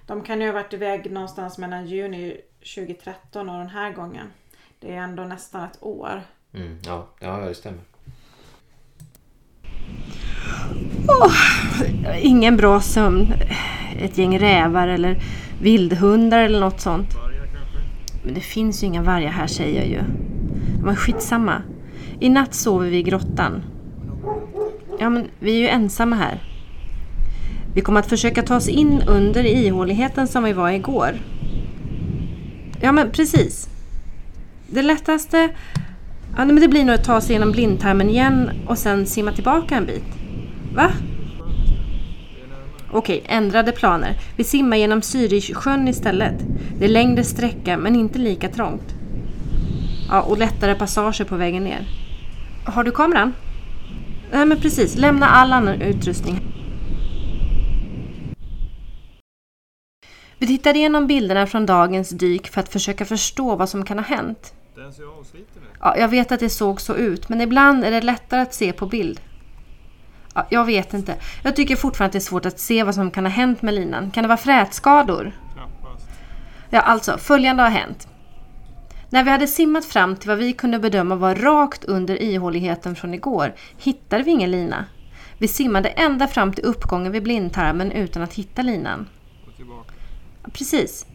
De 0.07 0.23
kan 0.23 0.41
ju 0.41 0.47
ha 0.47 0.53
varit 0.55 0.73
iväg 0.73 1.11
någonstans 1.11 1.59
mellan 1.59 1.87
juni 1.87 2.41
2013 2.75 3.49
och 3.49 3.59
den 3.59 3.69
här 3.69 3.93
gången. 3.93 4.33
Det 4.80 4.95
är 4.95 5.00
ändå 5.00 5.23
nästan 5.23 5.64
ett 5.64 5.78
år. 5.80 6.23
Mm, 6.54 6.78
ja, 6.87 7.06
ja, 7.21 7.37
det 7.37 7.54
stämmer. 7.54 7.80
Ingen 12.21 12.56
bra 12.56 12.80
sömn. 12.80 13.33
Ett 13.99 14.18
gäng 14.18 14.38
rävar 14.38 14.88
eller 14.88 15.23
vildhundar 15.61 16.42
eller 16.42 16.61
något 16.61 16.80
sånt. 16.80 17.09
Men 18.25 18.35
det 18.35 18.40
finns 18.40 18.83
ju 18.83 18.87
inga 18.87 19.02
vargar 19.02 19.30
här 19.30 19.47
säger 19.47 19.80
jag 19.80 19.88
ju. 19.88 20.02
Men 20.85 20.97
skitsamma. 20.97 21.62
I 22.21 22.28
natt 22.28 22.54
sover 22.54 22.90
vi 22.90 22.97
i 22.97 23.02
grottan. 23.02 23.62
Ja 25.00 25.11
men 25.11 25.28
vi 25.38 25.56
är 25.56 25.61
ju 25.61 25.68
ensamma 25.68 26.16
här. 26.16 26.42
Vi 27.75 27.80
kommer 27.80 28.00
att 28.00 28.09
försöka 28.09 28.42
ta 28.42 28.56
oss 28.56 28.68
in 28.68 29.02
under 29.09 29.47
ihåligheten 29.47 30.28
som 30.28 30.45
vi 30.45 30.52
var 30.52 30.71
igår. 30.71 31.14
Ja 32.80 32.92
men 32.92 33.11
precis. 33.11 33.68
Det 34.70 34.82
lättaste... 34.82 35.49
Ja, 36.37 36.44
men 36.44 36.61
det 36.61 36.68
blir 36.68 36.85
nog 36.85 36.94
att 36.94 37.04
ta 37.04 37.20
sig 37.20 37.32
genom 37.32 37.52
blindtarmen 37.52 38.11
igen 38.11 38.50
och 38.66 38.78
sen 38.78 39.06
simma 39.06 39.32
tillbaka 39.32 39.76
en 39.76 39.87
bit. 39.87 40.04
Va? 40.75 40.90
Okej, 42.90 43.23
ändrade 43.26 43.73
planer. 43.73 44.12
Vi 44.37 44.44
simmar 44.44 44.76
genom 44.76 45.00
Zürichsjön 45.00 45.88
istället. 45.88 46.35
Det 46.78 46.85
är 46.85 46.88
längre 46.88 47.25
sträcka 47.25 47.76
men 47.76 47.96
inte 47.96 48.18
lika 48.18 48.49
trångt. 48.49 48.94
Ja, 50.08 50.20
och 50.20 50.38
lättare 50.38 50.75
passager 50.75 51.25
på 51.25 51.37
vägen 51.37 51.64
ner. 51.64 51.88
Har 52.64 52.85
du 52.85 52.90
kameran? 52.90 53.35
Nej 54.32 54.46
men 54.46 54.61
precis, 54.61 54.96
lämna 54.96 55.26
all 55.26 55.52
annan 55.52 55.82
utrustning. 55.82 56.55
Vi 60.38 60.47
tittade 60.47 60.78
igenom 60.78 61.07
bilderna 61.07 61.47
från 61.47 61.66
dagens 61.66 62.11
dyk 62.11 62.49
för 62.49 62.61
att 62.61 62.69
försöka 62.69 63.05
förstå 63.05 63.57
vad 63.57 63.69
som 63.69 63.85
kan 63.85 63.99
ha 63.99 64.05
hänt. 64.05 64.55
Ja, 65.81 65.97
jag 65.97 66.09
vet 66.09 66.33
att 66.33 66.40
det 66.40 66.50
såg 66.50 66.81
så 66.81 66.95
ut, 66.95 67.28
men 67.28 67.40
ibland 67.40 67.85
är 67.85 67.90
det 67.90 68.00
lättare 68.00 68.40
att 68.40 68.55
se 68.55 68.73
på 68.73 68.87
bild. 68.87 69.21
Ja, 70.35 70.47
jag 70.50 70.64
vet 70.64 70.95
inte. 70.95 71.14
Jag 71.43 71.57
tycker 71.57 71.76
fortfarande 71.76 72.09
att 72.09 72.12
det 72.12 72.19
är 72.19 72.21
svårt 72.21 72.47
att 72.47 72.61
se 72.61 72.83
vad 72.83 72.95
som 72.95 73.11
kan 73.11 73.25
ha 73.25 73.31
hänt 73.31 73.62
med 73.62 73.75
linan. 73.75 74.11
Kan 74.11 74.23
det 74.23 74.28
vara 74.28 74.38
frätskador? 74.38 75.33
Knappast. 75.55 76.09
Ja, 76.71 76.81
alltså, 76.81 77.19
följande 77.19 77.62
har 77.62 77.71
hänt. 77.71 78.09
När 79.11 79.25
vi 79.25 79.31
hade 79.31 79.47
simmat 79.47 79.85
fram 79.85 80.16
till 80.16 80.28
vad 80.28 80.38
vi 80.38 80.52
kunde 80.52 80.78
bedöma 80.78 81.16
var 81.16 81.35
rakt 81.35 81.85
under 81.85 82.23
ihåligheten 82.23 82.97
från 82.97 83.14
igår 83.14 83.55
hittade 83.78 84.23
vi 84.23 84.31
ingen 84.31 84.50
lina. 84.50 84.85
Vi 85.38 85.49
simmade 85.49 85.88
ända 85.88 86.28
fram 86.28 86.52
till 86.52 86.64
uppgången 86.64 87.12
vid 87.12 87.23
blindtarmen 87.23 87.93
utan 87.93 88.23
att 88.23 88.35
hitta 88.35 88.62
linan. 88.62 89.09
Och 89.47 89.57
tillbaka. 89.57 89.86
Precis. 90.53 91.07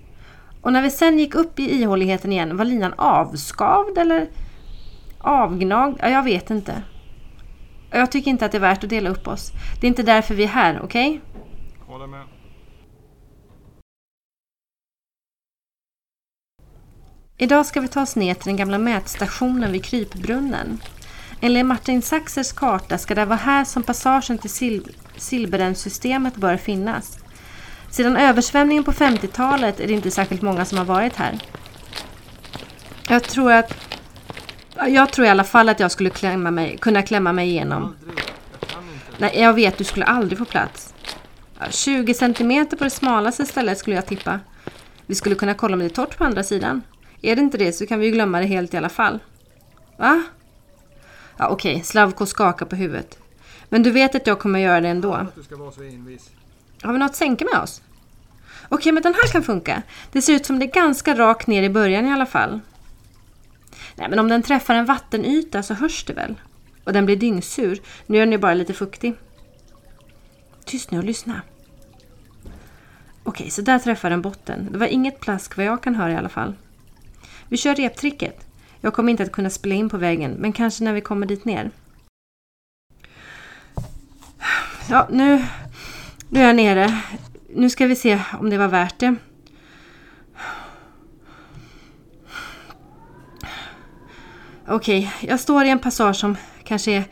Och 0.62 0.74
när 0.74 0.82
vi 0.82 0.90
sen 0.92 1.20
gick 1.20 1.36
upp 1.36 1.60
i 1.60 1.82
ihåligheten 1.82 2.32
igen, 2.32 2.58
var 2.58 2.66
linan 2.66 2.94
avskavd 2.98 3.98
eller 3.98 4.30
avgnagd? 5.20 5.98
Ja, 6.02 6.10
jag 6.10 6.24
vet 6.24 6.50
inte. 6.50 6.84
Jag 7.92 8.12
tycker 8.12 8.32
inte 8.32 8.46
att 8.46 8.52
det 8.52 8.58
är 8.58 8.60
värt 8.60 8.84
att 8.84 8.90
dela 8.90 9.10
upp 9.10 9.28
oss. 9.28 9.52
Det 9.82 9.88
är 9.88 9.90
inte 9.90 10.04
därför 10.04 10.36
vi 10.36 10.44
är 10.44 10.48
här, 10.48 10.82
okej? 10.84 11.22
Håller 11.88 12.08
med. 12.08 12.26
Idag 17.38 17.66
ska 17.66 17.82
vi 17.82 17.88
ta 17.88 18.02
oss 18.02 18.16
ner 18.16 18.34
till 18.34 18.46
den 18.46 18.56
gamla 18.58 18.78
mätstationen 18.78 19.72
vid 19.72 19.86
krypbrunnen. 19.86 20.82
Enligt 21.42 21.66
Martin 21.66 22.02
Saxers 22.02 22.52
karta 22.52 22.98
ska 22.98 23.16
det 23.16 23.26
vara 23.26 23.38
här 23.38 23.64
som 23.66 23.84
passagen 23.84 24.38
till 24.38 24.50
Sil- 24.58 24.96
Silberenssystemet 25.18 26.36
bör 26.36 26.58
finnas. 26.58 27.18
Sedan 27.92 28.18
översvämningen 28.18 28.84
på 28.84 28.92
50-talet 28.92 29.80
är 29.80 29.88
det 29.88 29.94
inte 29.94 30.12
särskilt 30.12 30.42
många 30.42 30.66
som 30.66 30.78
har 30.78 30.86
varit 30.86 31.16
här. 31.16 31.40
Jag 33.10 33.24
tror 33.24 33.52
att... 33.52 33.74
Jag 34.88 35.14
tror 35.14 35.28
i 35.28 35.30
alla 35.30 35.44
fall 35.44 35.70
att 35.70 35.80
jag 35.80 35.92
skulle 35.92 36.10
klämma 36.10 36.52
mig, 36.52 36.78
kunna 36.78 37.02
klämma 37.02 37.34
mig 37.34 37.50
igenom. 37.50 37.96
Nej, 39.18 39.40
jag 39.40 39.54
vet, 39.54 39.78
du 39.78 39.84
skulle 39.84 40.06
aldrig 40.06 40.38
få 40.38 40.46
plats. 40.46 40.94
20 41.70 42.14
centimeter 42.14 42.78
på 42.78 42.84
det 42.84 42.90
smalaste 42.90 43.46
stället 43.46 43.78
skulle 43.78 43.96
jag 43.96 44.06
tippa. 44.06 44.40
Vi 45.06 45.16
skulle 45.16 45.36
kunna 45.36 45.54
kolla 45.54 45.74
om 45.74 45.80
det 45.80 45.86
är 45.86 45.90
torrt 45.90 46.18
på 46.18 46.24
andra 46.24 46.44
sidan. 46.44 46.82
Är 47.22 47.36
det 47.36 47.42
inte 47.42 47.58
det 47.58 47.74
så 47.74 47.88
kan 47.88 48.00
vi 48.00 48.06
ju 48.06 48.12
glömma 48.12 48.40
det 48.40 48.46
helt 48.46 48.74
i 48.74 48.78
alla 48.78 48.90
fall. 48.90 49.20
Va? 49.98 50.24
Ja, 51.38 51.48
okej, 51.48 51.84
Slavko 51.84 52.26
skakar 52.26 52.66
på 52.66 52.76
huvudet. 52.76 53.18
Men 53.70 53.84
du 53.84 53.92
vet 53.92 54.16
att 54.16 54.28
jag 54.28 54.40
kommer 54.40 54.60
göra 54.60 54.82
det 54.82 54.90
ändå. 54.90 55.28
Har 56.84 56.94
vi 56.94 57.00
något 57.00 57.16
sänke 57.16 57.46
med 57.46 57.62
oss? 57.62 57.82
Okej, 58.70 58.92
men 58.92 59.04
den 59.04 59.14
här 59.14 59.32
kan 59.32 59.44
funka. 59.44 59.82
Det 60.12 60.22
ser 60.22 60.34
ut 60.34 60.46
som 60.46 60.60
det 60.60 60.66
är 60.66 60.72
ganska 60.72 61.16
rakt 61.16 61.48
ner 61.48 61.64
i 61.64 61.70
början 61.70 62.08
i 62.08 62.12
alla 62.12 62.26
fall. 62.26 62.60
Nej, 63.96 64.10
men 64.10 64.20
om 64.20 64.28
den 64.28 64.44
träffar 64.44 64.76
en 64.76 64.86
vattenyta 64.86 65.64
så 65.64 65.74
hörs 65.74 66.06
det 66.06 66.14
väl? 66.14 66.36
Och 66.84 66.94
den 66.94 67.06
blir 67.06 67.16
dyngsur. 67.16 67.82
Nu 68.06 68.18
är 68.18 68.22
den 68.22 68.32
ju 68.32 68.38
bara 68.38 68.54
lite 68.54 68.74
fuktig. 68.74 69.14
Tyst 70.66 70.92
nu 70.92 70.98
och 70.98 71.04
lyssna. 71.04 71.42
Okej, 73.24 73.50
så 73.50 73.62
där 73.62 73.80
träffar 73.80 74.10
den 74.10 74.22
botten. 74.22 74.68
Det 74.72 74.78
var 74.78 74.88
inget 74.88 75.20
plask 75.20 75.58
vad 75.58 75.66
jag 75.66 75.84
kan 75.84 75.96
höra 75.96 76.12
i 76.12 76.16
alla 76.16 76.30
fall. 76.30 76.56
Vi 77.48 77.58
kör 77.58 77.76
reptricket. 77.76 78.46
Jag 78.82 78.94
kommer 78.94 79.12
inte 79.12 79.24
att 79.24 79.32
kunna 79.32 79.50
spela 79.50 79.76
in 79.76 79.90
på 79.90 79.98
vägen, 79.98 80.32
men 80.32 80.54
kanske 80.54 80.84
när 80.84 80.94
vi 80.94 81.02
kommer 81.02 81.26
dit 81.26 81.46
ner. 81.46 81.72
Ja, 84.90 85.08
nu, 85.12 85.46
nu 86.32 86.40
är 86.40 86.48
jag 86.48 86.56
nere. 86.56 87.02
Nu 87.56 87.70
ska 87.70 87.88
vi 87.88 87.96
se 87.96 88.20
om 88.40 88.50
det 88.50 88.58
var 88.58 88.68
värt 88.68 89.00
det. 89.00 89.16
Okej, 94.68 95.14
jag 95.22 95.40
står 95.40 95.66
i 95.66 95.70
en 95.70 95.80
passage 95.80 96.16
som 96.16 96.38
kanske 96.64 96.92
är 96.92 97.04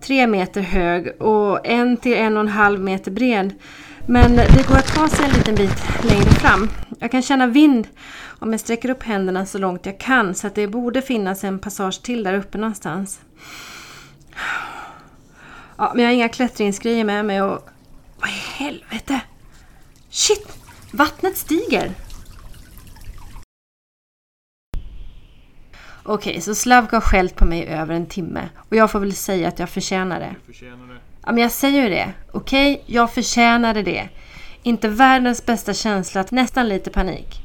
tre 0.00 0.26
meter 0.26 0.60
hög 0.60 1.22
och 1.22 1.66
en 1.66 1.96
till 1.96 2.14
en 2.14 2.36
och 2.36 2.40
en 2.40 2.48
halv 2.48 2.80
meter 2.80 3.10
bred. 3.10 3.54
Men 4.06 4.36
det 4.36 4.68
går 4.68 4.76
att 4.76 4.94
ta 4.94 5.08
sig 5.08 5.24
en 5.24 5.32
liten 5.32 5.54
bit 5.54 6.04
längre 6.04 6.30
fram. 6.30 6.68
Jag 6.98 7.10
kan 7.10 7.22
känna 7.22 7.46
vind 7.46 7.88
om 8.38 8.52
jag 8.52 8.60
sträcker 8.60 8.90
upp 8.90 9.02
händerna 9.02 9.46
så 9.46 9.58
långt 9.58 9.86
jag 9.86 9.98
kan 10.00 10.34
så 10.34 10.46
att 10.46 10.54
det 10.54 10.66
borde 10.66 11.02
finnas 11.02 11.44
en 11.44 11.58
passage 11.58 12.02
till 12.02 12.22
där 12.22 12.34
uppe 12.34 12.58
någonstans. 12.58 13.20
Ja, 15.76 15.92
men 15.94 16.02
jag 16.04 16.10
har 16.10 16.14
inga 16.14 16.28
klättringsgrejer 16.28 17.04
med 17.04 17.24
mig 17.24 17.42
och... 17.42 17.70
Helvete? 18.56 19.20
Shit! 20.10 20.58
Vattnet 20.92 21.36
stiger! 21.36 21.90
Okej, 26.02 26.40
så 26.40 26.54
Slavko 26.54 26.96
har 26.96 27.00
skällt 27.00 27.36
på 27.36 27.44
mig 27.44 27.58
i 27.60 27.66
över 27.66 27.94
en 27.94 28.06
timme 28.06 28.48
och 28.56 28.76
jag 28.76 28.90
får 28.90 29.00
väl 29.00 29.12
säga 29.12 29.48
att 29.48 29.58
jag 29.58 29.70
förtjänar 29.70 30.20
det. 30.20 30.34
Du 30.46 30.52
förtjänar 30.52 30.86
det. 30.86 30.98
Ja, 31.26 31.32
men 31.32 31.42
jag 31.42 31.50
säger 31.50 31.82
ju 31.82 31.88
det. 31.88 32.12
Okej, 32.32 32.82
jag 32.86 33.12
förtjänade 33.12 33.82
det. 33.82 34.08
Inte 34.62 34.88
världens 34.88 35.46
bästa 35.46 35.74
känsla, 35.74 36.20
att 36.20 36.30
nästan 36.30 36.68
lite 36.68 36.90
panik. 36.90 37.40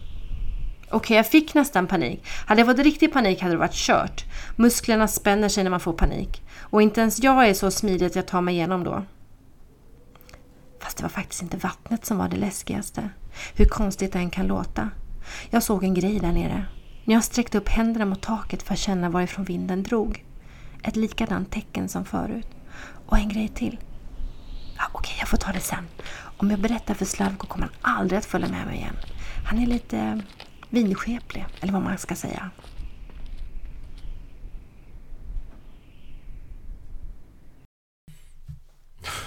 Okej, 0.92 1.18
jag 1.18 1.28
fick 1.28 1.54
nästan 1.54 1.88
panik. 1.88 2.28
Hade 2.46 2.62
jag 2.62 2.68
fått 2.68 2.86
riktig 2.86 3.14
panik 3.14 3.42
hade 3.42 3.54
det 3.54 3.60
varit 3.60 3.74
kört. 3.74 4.26
Musklerna 4.56 5.08
spänner 5.08 5.50
sig 5.50 5.64
när 5.64 5.72
man 5.72 5.80
får 5.80 5.94
panik. 5.94 6.42
Och 6.60 6.82
inte 6.82 7.02
ens 7.02 7.24
jag 7.24 7.48
är 7.48 7.54
så 7.54 7.72
smidig 7.72 8.06
att 8.06 8.16
jag 8.16 8.28
tar 8.28 8.42
mig 8.42 8.56
igenom 8.56 8.84
då. 8.84 9.04
Det 11.10 11.16
var 11.16 11.22
faktiskt 11.22 11.42
inte 11.42 11.58
vattnet 11.58 12.06
som 12.06 12.18
var 12.18 12.30
det 12.30 12.38
läskigaste. 12.38 13.10
Hur 13.56 13.66
konstigt 13.66 14.14
det 14.14 14.20
än 14.20 14.30
kan 14.30 14.48
låta. 14.48 14.90
Jag 15.50 15.64
såg 15.64 15.84
en 15.84 15.94
grej 15.94 16.20
där 16.20 16.32
nere. 16.32 16.66
När 17.04 17.14
jag 17.14 17.24
sträckte 17.24 17.58
upp 17.58 17.70
händerna 17.70 18.06
mot 18.06 18.22
taket 18.22 18.64
för 18.64 18.74
att 18.74 18.80
känna 18.80 19.10
varifrån 19.10 19.46
vinden 19.46 19.84
drog. 19.84 20.26
Ett 20.84 20.96
likadant 20.96 21.52
tecken 21.52 21.90
som 21.90 22.06
förut. 22.06 22.48
Och 23.06 23.18
en 23.18 23.30
grej 23.30 23.48
till. 23.48 23.80
Ja, 24.78 24.84
Okej, 24.92 25.16
jag 25.20 25.28
får 25.28 25.38
ta 25.38 25.52
det 25.52 25.60
sen. 25.60 25.88
Om 26.38 26.52
jag 26.52 26.60
berättar 26.60 26.94
för 26.94 27.06
Slavko 27.06 27.48
kommer 27.48 27.70
han 27.82 27.96
aldrig 27.96 28.18
att 28.18 28.26
följa 28.26 28.48
med 28.48 28.66
mig 28.66 28.76
igen. 28.78 28.96
Han 29.46 29.60
är 29.60 29.68
lite 29.68 30.22
vinskeplig, 30.70 31.46
eller 31.62 31.74
vad 31.74 31.82
man 31.82 31.98
ska 31.98 32.16
säga. 32.16 32.50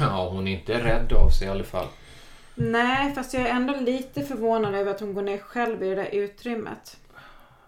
Ja, 0.02 0.28
hon 0.28 0.48
är 0.48 0.52
inte 0.52 0.84
rädd 0.84 1.12
av 1.12 1.30
sig 1.30 1.46
i 1.46 1.50
alla 1.50 1.64
fall. 1.64 1.86
Nej, 2.54 3.14
fast 3.14 3.34
jag 3.34 3.42
är 3.42 3.50
ändå 3.50 3.74
lite 3.80 4.22
förvånad 4.22 4.74
över 4.74 4.90
att 4.90 5.00
hon 5.00 5.14
går 5.14 5.22
ner 5.22 5.38
själv 5.38 5.82
i 5.82 5.88
det 5.88 5.94
där 5.94 6.14
utrymmet. 6.14 6.96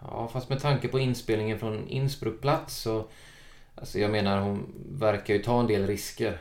Ja, 0.01 0.29
fast 0.33 0.49
med 0.49 0.61
tanke 0.61 0.87
på 0.87 0.99
inspelningen 0.99 1.59
från 1.59 1.87
Innsbruckplats 1.87 2.75
så... 2.81 3.05
Alltså 3.75 3.99
jag 3.99 4.11
menar, 4.11 4.41
hon 4.41 4.73
verkar 4.89 5.33
ju 5.33 5.43
ta 5.43 5.59
en 5.59 5.67
del 5.67 5.87
risker. 5.87 6.37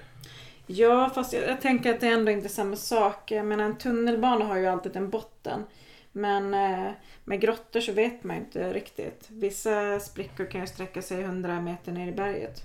Ja, 0.66 1.10
fast 1.14 1.32
jag, 1.32 1.48
jag 1.48 1.60
tänker 1.60 1.94
att 1.94 2.00
det 2.00 2.06
är 2.06 2.12
ändå 2.12 2.30
inte 2.30 2.48
samma 2.48 2.76
sak. 2.76 3.30
Menar, 3.30 3.64
en 3.64 3.78
tunnelbana 3.78 4.44
har 4.44 4.56
ju 4.56 4.66
alltid 4.66 4.96
en 4.96 5.10
botten. 5.10 5.64
Men 6.12 6.54
eh, 6.54 6.92
med 7.24 7.40
grottor 7.40 7.80
så 7.80 7.92
vet 7.92 8.24
man 8.24 8.36
ju 8.36 8.42
inte 8.42 8.72
riktigt. 8.72 9.26
Vissa 9.28 10.00
sprickor 10.00 10.50
kan 10.50 10.60
ju 10.60 10.66
sträcka 10.66 11.02
sig 11.02 11.22
100 11.22 11.60
meter 11.60 11.92
ner 11.92 12.08
i 12.08 12.12
berget. 12.12 12.62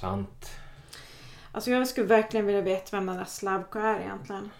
Sant. 0.00 0.61
Alltså 1.52 1.70
jag 1.70 1.88
skulle 1.88 2.06
verkligen 2.06 2.46
vilja 2.46 2.60
veta 2.60 2.96
vem 2.96 3.06
den 3.06 3.16
där 3.16 3.24
Slavko 3.24 3.78
är 3.78 4.00
egentligen. 4.00 4.50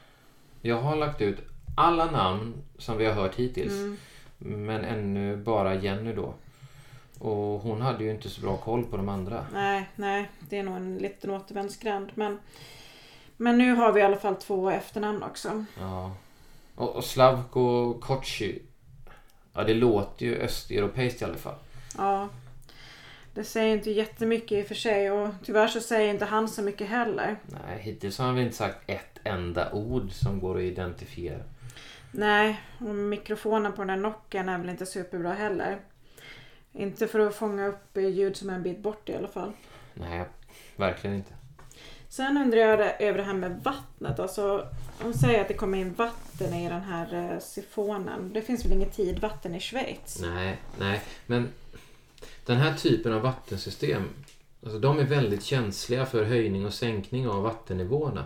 Jag 0.61 0.83
har 0.83 0.97
lagt 0.97 1.21
ut 1.21 1.39
alla 1.77 2.11
namn 2.11 2.55
som 2.79 2.99
vi 2.99 3.07
har 3.07 3.13
hört 3.13 3.35
hittills. 3.35 3.73
Mm. 3.73 3.97
Men 4.39 4.85
ännu 4.85 5.37
bara 5.37 5.75
Jenny 5.75 6.13
då. 6.13 6.35
Och 7.19 7.61
hon 7.61 7.81
hade 7.81 8.05
ju 8.05 8.11
inte 8.11 8.31
så 8.31 8.41
bra 8.41 8.57
koll 8.57 8.85
på 8.85 8.97
de 8.97 9.09
andra. 9.09 9.47
Nej, 9.53 9.91
nej, 9.97 10.31
det 10.41 10.59
är 10.59 10.63
nog 10.63 10.77
en 10.77 10.99
liten 10.99 11.31
återvändsgränd. 11.31 12.13
Men, 12.15 12.39
men 13.37 13.59
nu 13.59 13.75
har 13.75 13.93
vi 13.93 14.01
i 14.01 14.05
alla 14.05 14.17
fall 14.17 14.37
två 14.37 14.71
efternamn 14.71 15.23
också. 15.23 15.65
Ja. 15.79 16.13
Och, 16.75 16.97
och 16.97 17.05
Slavko 17.05 17.95
Kochi. 18.01 18.63
Ja, 19.53 19.65
det 19.65 19.75
låter 19.75 20.27
ju 20.27 20.37
östeuropeiskt 20.37 21.23
i 21.23 21.25
alla 21.25 21.35
fall. 21.35 21.55
Ja. 21.97 22.29
Det 23.35 23.45
säger 23.45 23.77
inte 23.77 23.91
jättemycket 23.91 24.53
i 24.53 24.63
och 24.63 24.67
för 24.67 24.75
sig 24.75 25.11
och 25.11 25.29
tyvärr 25.45 25.69
så 25.69 25.81
säger 25.81 26.11
inte 26.11 26.25
han 26.25 26.49
så 26.49 26.63
mycket 26.63 26.89
heller. 26.89 27.37
Nej, 27.47 27.79
hittills 27.81 28.19
har 28.19 28.27
han 28.27 28.35
väl 28.35 28.45
inte 28.45 28.57
sagt 28.57 28.79
ett 28.87 29.19
enda 29.25 29.73
ord 29.73 30.13
som 30.13 30.41
går 30.41 30.57
att 30.57 30.63
identifiera. 30.63 31.43
Nej, 32.13 32.61
och 32.79 32.95
mikrofonen 32.95 33.73
på 33.73 33.79
den 33.79 33.89
där 33.89 33.97
nocken 33.97 34.49
är 34.49 34.59
väl 34.59 34.69
inte 34.69 34.87
superbra 34.87 35.33
heller. 35.33 35.79
Inte 36.73 37.07
för 37.07 37.19
att 37.19 37.35
fånga 37.35 37.67
upp 37.67 37.97
ljud 37.97 38.37
som 38.37 38.51
är 38.51 38.55
en 38.55 38.63
bit 38.63 38.79
bort 38.79 39.09
i 39.09 39.17
alla 39.17 39.29
fall. 39.29 39.53
Nej, 39.95 40.25
verkligen 40.77 41.17
inte. 41.17 41.33
Sen 42.09 42.37
undrar 42.37 42.59
jag 42.59 43.03
över 43.03 43.19
det 43.19 43.25
här 43.25 43.35
med 43.35 43.61
vattnet. 43.63 44.19
Alltså, 44.19 44.69
de 45.03 45.13
säger 45.13 45.41
att 45.41 45.49
det 45.49 45.55
kommer 45.55 45.79
in 45.79 45.95
vatten 45.95 46.55
i 46.55 46.69
den 46.69 46.81
här 46.81 47.33
eh, 47.33 47.39
sifonen. 47.39 48.33
Det 48.33 48.43
finns 48.43 48.65
väl 48.65 48.73
inget 48.73 48.93
tidvatten 48.93 49.55
i 49.55 49.61
Schweiz? 49.61 50.21
Nej, 50.21 50.57
nej. 50.79 51.01
Men 51.27 51.49
den 52.47 52.57
här 52.57 52.75
typen 52.75 53.13
av 53.13 53.23
vattensystem, 53.23 54.03
alltså 54.63 54.79
de 54.79 54.99
är 54.99 55.05
väldigt 55.05 55.45
känsliga 55.45 56.07
för 56.07 56.25
höjning 56.25 56.67
och 56.67 56.75
sänkning 56.75 57.29
av 57.29 57.43
vattennivåerna. 57.43 58.25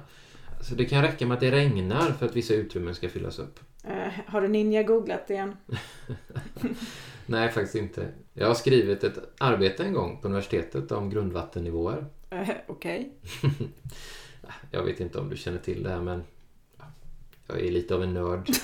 Så 0.61 0.75
det 0.75 0.85
kan 0.85 1.03
räcka 1.03 1.27
med 1.27 1.35
att 1.35 1.41
det 1.41 1.51
regnar 1.51 2.13
för 2.13 2.27
att 2.27 2.37
vissa 2.37 2.55
utrymmen 2.55 2.95
ska 2.95 3.09
fyllas 3.09 3.39
upp. 3.39 3.61
Eh, 3.85 4.13
har 4.27 4.41
du 4.41 4.49
ninja-googlat 4.49 5.31
igen? 5.31 5.57
Nej, 7.27 7.49
faktiskt 7.49 7.75
inte. 7.75 8.09
Jag 8.33 8.47
har 8.47 8.55
skrivit 8.55 9.05
ett 9.05 9.19
arbete 9.39 9.85
en 9.85 9.93
gång 9.93 10.21
på 10.21 10.29
universitetet 10.29 10.93
om 10.93 11.11
grundvattennivåer. 11.11 12.07
Eh, 12.31 12.49
Okej. 12.67 13.13
Jag 14.71 14.83
vet 14.83 15.01
inte 15.01 15.19
om 15.19 15.29
du 15.29 15.37
känner 15.37 15.59
till 15.59 15.83
det 15.83 15.91
här 15.91 16.01
men 16.01 16.25
ja, 16.79 16.85
jag 17.47 17.61
är 17.61 17.71
lite 17.71 17.95
av 17.95 18.03
en 18.03 18.15
nörd. 18.15 18.49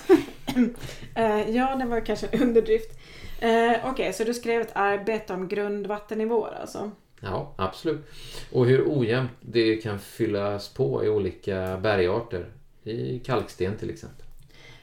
Eh, 1.14 1.51
ja, 1.51 1.77
det 1.77 1.85
var 1.85 2.07
kanske 2.07 2.27
en 2.27 2.42
underdrift. 2.42 2.99
Eh, 3.40 3.73
Okej, 3.85 4.12
så 4.12 4.25
du 4.25 4.35
skrev 4.35 4.61
ett 4.61 4.73
arbete 4.77 5.33
om 5.33 5.49
grundvattennivåer 5.49 6.59
alltså? 6.61 6.90
Ja, 7.21 7.55
absolut. 7.57 8.11
Och 8.53 8.66
hur 8.66 8.85
ojämnt 8.87 9.31
det 9.40 9.77
kan 9.77 9.99
fyllas 9.99 10.68
på 10.68 11.05
i 11.05 11.09
olika 11.09 11.77
bergarter. 11.77 12.47
I 12.85 13.18
kalksten 13.18 13.77
till 13.79 13.90
exempel. 13.90 14.27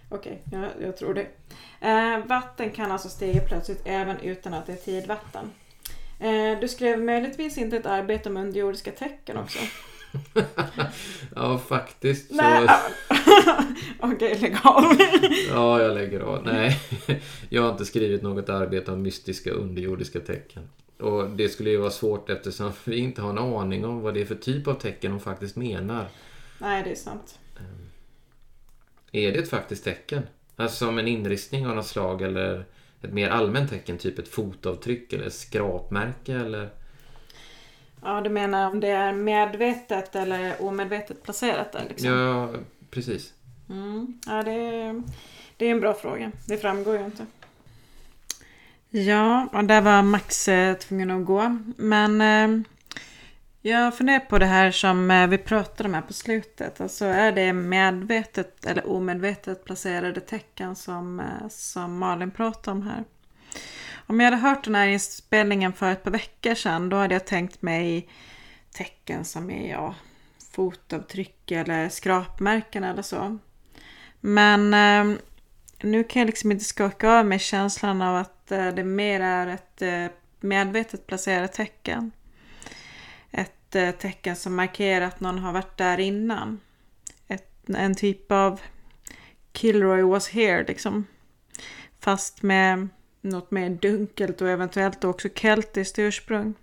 Okej, 0.09 0.43
jag, 0.51 0.69
jag 0.81 0.97
tror 0.97 1.13
det. 1.13 1.27
Eh, 1.88 2.25
vatten 2.25 2.71
kan 2.71 2.91
alltså 2.91 3.09
stiga 3.09 3.41
plötsligt 3.41 3.81
även 3.85 4.19
utan 4.19 4.53
att 4.53 4.65
det 4.65 4.71
är 4.71 4.77
tidvatten. 4.77 5.51
Eh, 6.19 6.59
du 6.62 6.67
skrev 6.67 6.99
möjligtvis 6.99 7.57
inte 7.57 7.77
ett 7.77 7.85
arbete 7.85 8.29
om 8.29 8.38
underjordiska 8.38 8.91
tecken 8.91 9.38
också? 9.38 9.59
ja, 11.35 11.57
faktiskt 11.57 12.27
så... 12.27 12.35
Nej. 12.35 12.67
Okej, 13.99 14.38
lägg 14.41 14.58
av. 14.63 14.84
Ja, 15.49 15.82
jag 15.82 15.93
lägger 15.93 16.19
av. 16.19 16.43
Nej, 16.45 16.80
jag 17.49 17.62
har 17.62 17.71
inte 17.71 17.86
skrivit 17.86 18.21
något 18.21 18.49
arbete 18.49 18.91
om 18.91 19.02
mystiska 19.02 19.52
underjordiska 19.52 20.19
tecken. 20.19 20.69
Och 20.99 21.30
det 21.30 21.49
skulle 21.49 21.69
ju 21.69 21.78
vara 21.78 21.91
svårt 21.91 22.30
eftersom 22.30 22.71
vi 22.84 22.97
inte 22.97 23.21
har 23.21 23.30
en 23.30 23.38
aning 23.38 23.86
om 23.86 24.02
vad 24.02 24.13
det 24.13 24.21
är 24.21 24.25
för 24.25 24.36
typ 24.36 24.67
av 24.67 24.73
tecken 24.73 25.12
de 25.12 25.19
faktiskt 25.19 25.56
menar. 25.56 26.08
Nej, 26.60 26.84
det 26.84 26.91
är 26.91 26.95
sant. 26.95 27.39
Är 29.12 29.32
det 29.32 29.39
ett 29.39 29.49
faktiskt 29.49 29.84
tecken? 29.84 30.23
Alltså 30.56 30.86
som 30.86 30.97
en 30.97 31.08
inristning 31.08 31.67
av 31.67 31.75
något 31.75 31.88
slag 31.88 32.21
eller 32.21 32.65
ett 33.02 33.13
mer 33.13 33.30
allmänt 33.30 33.69
tecken, 33.69 33.97
typ 33.97 34.19
ett 34.19 34.28
fotavtryck 34.28 35.13
eller 35.13 35.30
skrapmärke 35.30 36.34
eller... 36.34 36.69
Ja, 38.04 38.21
du 38.21 38.30
menar 38.30 38.71
om 38.71 38.80
det 38.80 38.88
är 38.88 39.13
medvetet 39.13 40.15
eller 40.15 40.62
omedvetet 40.62 41.23
placerat 41.23 41.71
där 41.71 41.86
liksom? 41.89 42.10
Ja, 42.10 42.49
precis. 42.91 43.34
Mm. 43.69 44.19
Ja, 44.25 44.43
det 44.43 44.52
är, 44.52 45.04
det 45.58 45.65
är 45.65 45.71
en 45.71 45.80
bra 45.80 45.93
fråga. 45.93 46.32
Det 46.47 46.58
framgår 46.58 46.97
ju 46.97 47.06
inte. 47.06 47.25
Ja, 48.89 49.47
och 49.54 49.63
där 49.63 49.82
var 49.82 50.02
Max 50.02 50.47
eh, 50.47 50.78
tvungen 50.78 51.12
att 51.12 51.25
gå. 51.25 51.58
Men 51.78 52.21
eh, 52.21 52.65
jag 53.62 53.97
funderar 53.97 54.19
på 54.19 54.38
det 54.38 54.45
här 54.45 54.71
som 54.71 55.12
eh, 55.12 55.28
vi 55.28 55.38
pratade 55.38 55.89
om 55.89 55.93
här 55.93 56.02
på 56.02 56.13
slutet. 56.13 56.82
Alltså 56.82 57.06
är 57.06 57.32
det 57.32 57.54
medvetet 57.54 58.65
eller 58.65 58.88
omedvetet 58.89 59.65
placerade 59.65 60.19
tecken 60.19 60.75
som, 60.75 61.19
eh, 61.19 61.47
som 61.49 61.97
Malin 61.97 62.32
pratade 62.32 62.78
om 62.78 62.88
här? 62.88 63.04
Om 64.08 64.19
jag 64.19 64.32
hade 64.32 64.41
hört 64.41 64.63
den 64.63 64.75
här 64.75 64.88
inspelningen 64.88 65.73
för 65.73 65.91
ett 65.91 66.04
par 66.04 66.12
veckor 66.12 66.56
sedan 66.56 66.89
då 66.89 66.97
hade 66.97 67.15
jag 67.15 67.25
tänkt 67.25 67.62
mig 67.62 68.10
tecken 68.71 69.25
som 69.25 69.49
är 69.49 69.71
ja, 69.71 69.95
fotavtryck 70.60 71.52
eller 71.52 71.89
skrapmärken 71.89 72.84
eller 72.84 73.02
så. 73.02 73.38
Men 74.19 74.74
eh, 74.74 75.19
nu 75.82 76.04
kan 76.04 76.19
jag 76.19 76.26
liksom 76.26 76.52
inte 76.52 76.65
skaka 76.65 77.10
av 77.10 77.26
mig 77.26 77.39
känslan 77.39 78.02
av 78.02 78.15
att 78.15 78.52
eh, 78.52 78.67
det 78.67 78.84
mer 78.84 79.19
är 79.19 79.48
ett 79.48 79.82
eh, 79.82 80.06
medvetet 80.39 81.08
placerat 81.08 81.54
tecken. 81.54 82.12
Ett 83.32 83.76
eh, 83.76 83.91
tecken 83.91 84.36
som 84.36 84.56
markerar 84.56 85.06
att 85.06 85.19
någon 85.19 85.39
har 85.39 85.54
varit 85.54 85.78
där 85.78 86.00
innan. 86.00 86.60
Ett, 87.28 87.69
en 87.69 87.95
typ 87.95 88.32
av 88.32 88.62
Kilroy 89.54 90.02
was 90.02 90.30
here 90.30 90.65
liksom. 90.67 91.06
Fast 92.00 92.41
med 92.41 92.89
något 93.22 93.52
mer 93.52 93.69
dunkelt 93.69 94.41
och 94.41 94.50
eventuellt 94.50 95.04
också 95.04 95.30
keltiskt 95.36 96.00
ursprung. 96.00 96.54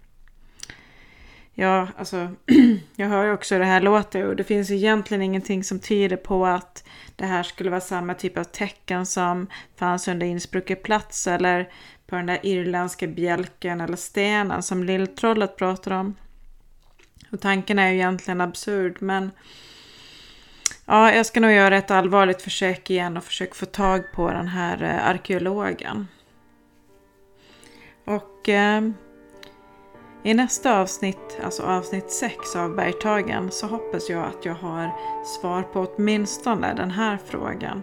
Ja, 1.59 1.89
alltså 1.97 2.29
jag 2.97 3.09
hör 3.09 3.25
ju 3.25 3.33
också 3.33 3.55
hur 3.55 3.61
det 3.61 3.67
här 3.67 3.81
låter 3.81 4.25
och 4.27 4.37
det 4.37 4.45
finns 4.45 4.71
egentligen 4.71 5.23
ingenting 5.23 5.65
som 5.65 5.81
tyder 5.81 6.17
på 6.17 6.47
att 6.47 6.85
det 7.17 7.25
här 7.25 7.43
skulle 7.43 7.71
vara 7.71 7.81
samma 7.81 8.15
typ 8.15 8.39
av 8.39 8.45
tecken 8.45 9.07
som 9.07 9.47
fanns 9.77 10.09
under 10.09 10.27
Innsbrucker 10.27 10.75
plats 10.75 11.27
eller 11.27 11.69
på 12.07 12.17
den 12.17 12.27
där 12.27 12.39
irländska 12.43 13.07
bjälken 13.07 13.81
eller 13.81 13.97
stenen 13.97 14.63
som 14.63 14.85
lilltrollet 14.85 15.57
pratar 15.57 15.91
om. 15.91 16.15
Och 17.31 17.41
tanken 17.41 17.79
är 17.79 17.89
ju 17.89 17.95
egentligen 17.95 18.41
absurd 18.41 18.97
men 19.03 19.31
ja, 20.87 21.13
jag 21.13 21.27
ska 21.27 21.41
nog 21.41 21.53
göra 21.53 21.77
ett 21.77 21.91
allvarligt 21.91 22.43
försök 22.43 22.91
igen 22.91 23.17
och 23.17 23.25
försöka 23.25 23.55
få 23.55 23.67
tag 23.67 24.13
på 24.15 24.31
den 24.31 24.49
här 24.49 24.83
eh, 24.83 25.09
arkeologen. 25.09 26.09
Och 28.05 28.49
eh, 28.49 28.91
i 30.27 30.35
nästa 30.35 30.81
avsnitt, 30.81 31.39
alltså 31.43 31.63
avsnitt 31.63 32.11
6 32.11 32.57
av 32.57 32.75
Bergtagen, 32.75 33.51
så 33.51 33.67
hoppas 33.67 34.11
jag 34.11 34.25
att 34.25 34.45
jag 34.45 34.55
har 34.55 34.91
svar 35.25 35.63
på 35.63 35.81
åtminstone 35.81 36.75
den 36.75 36.91
här 36.91 37.19
frågan. 37.27 37.83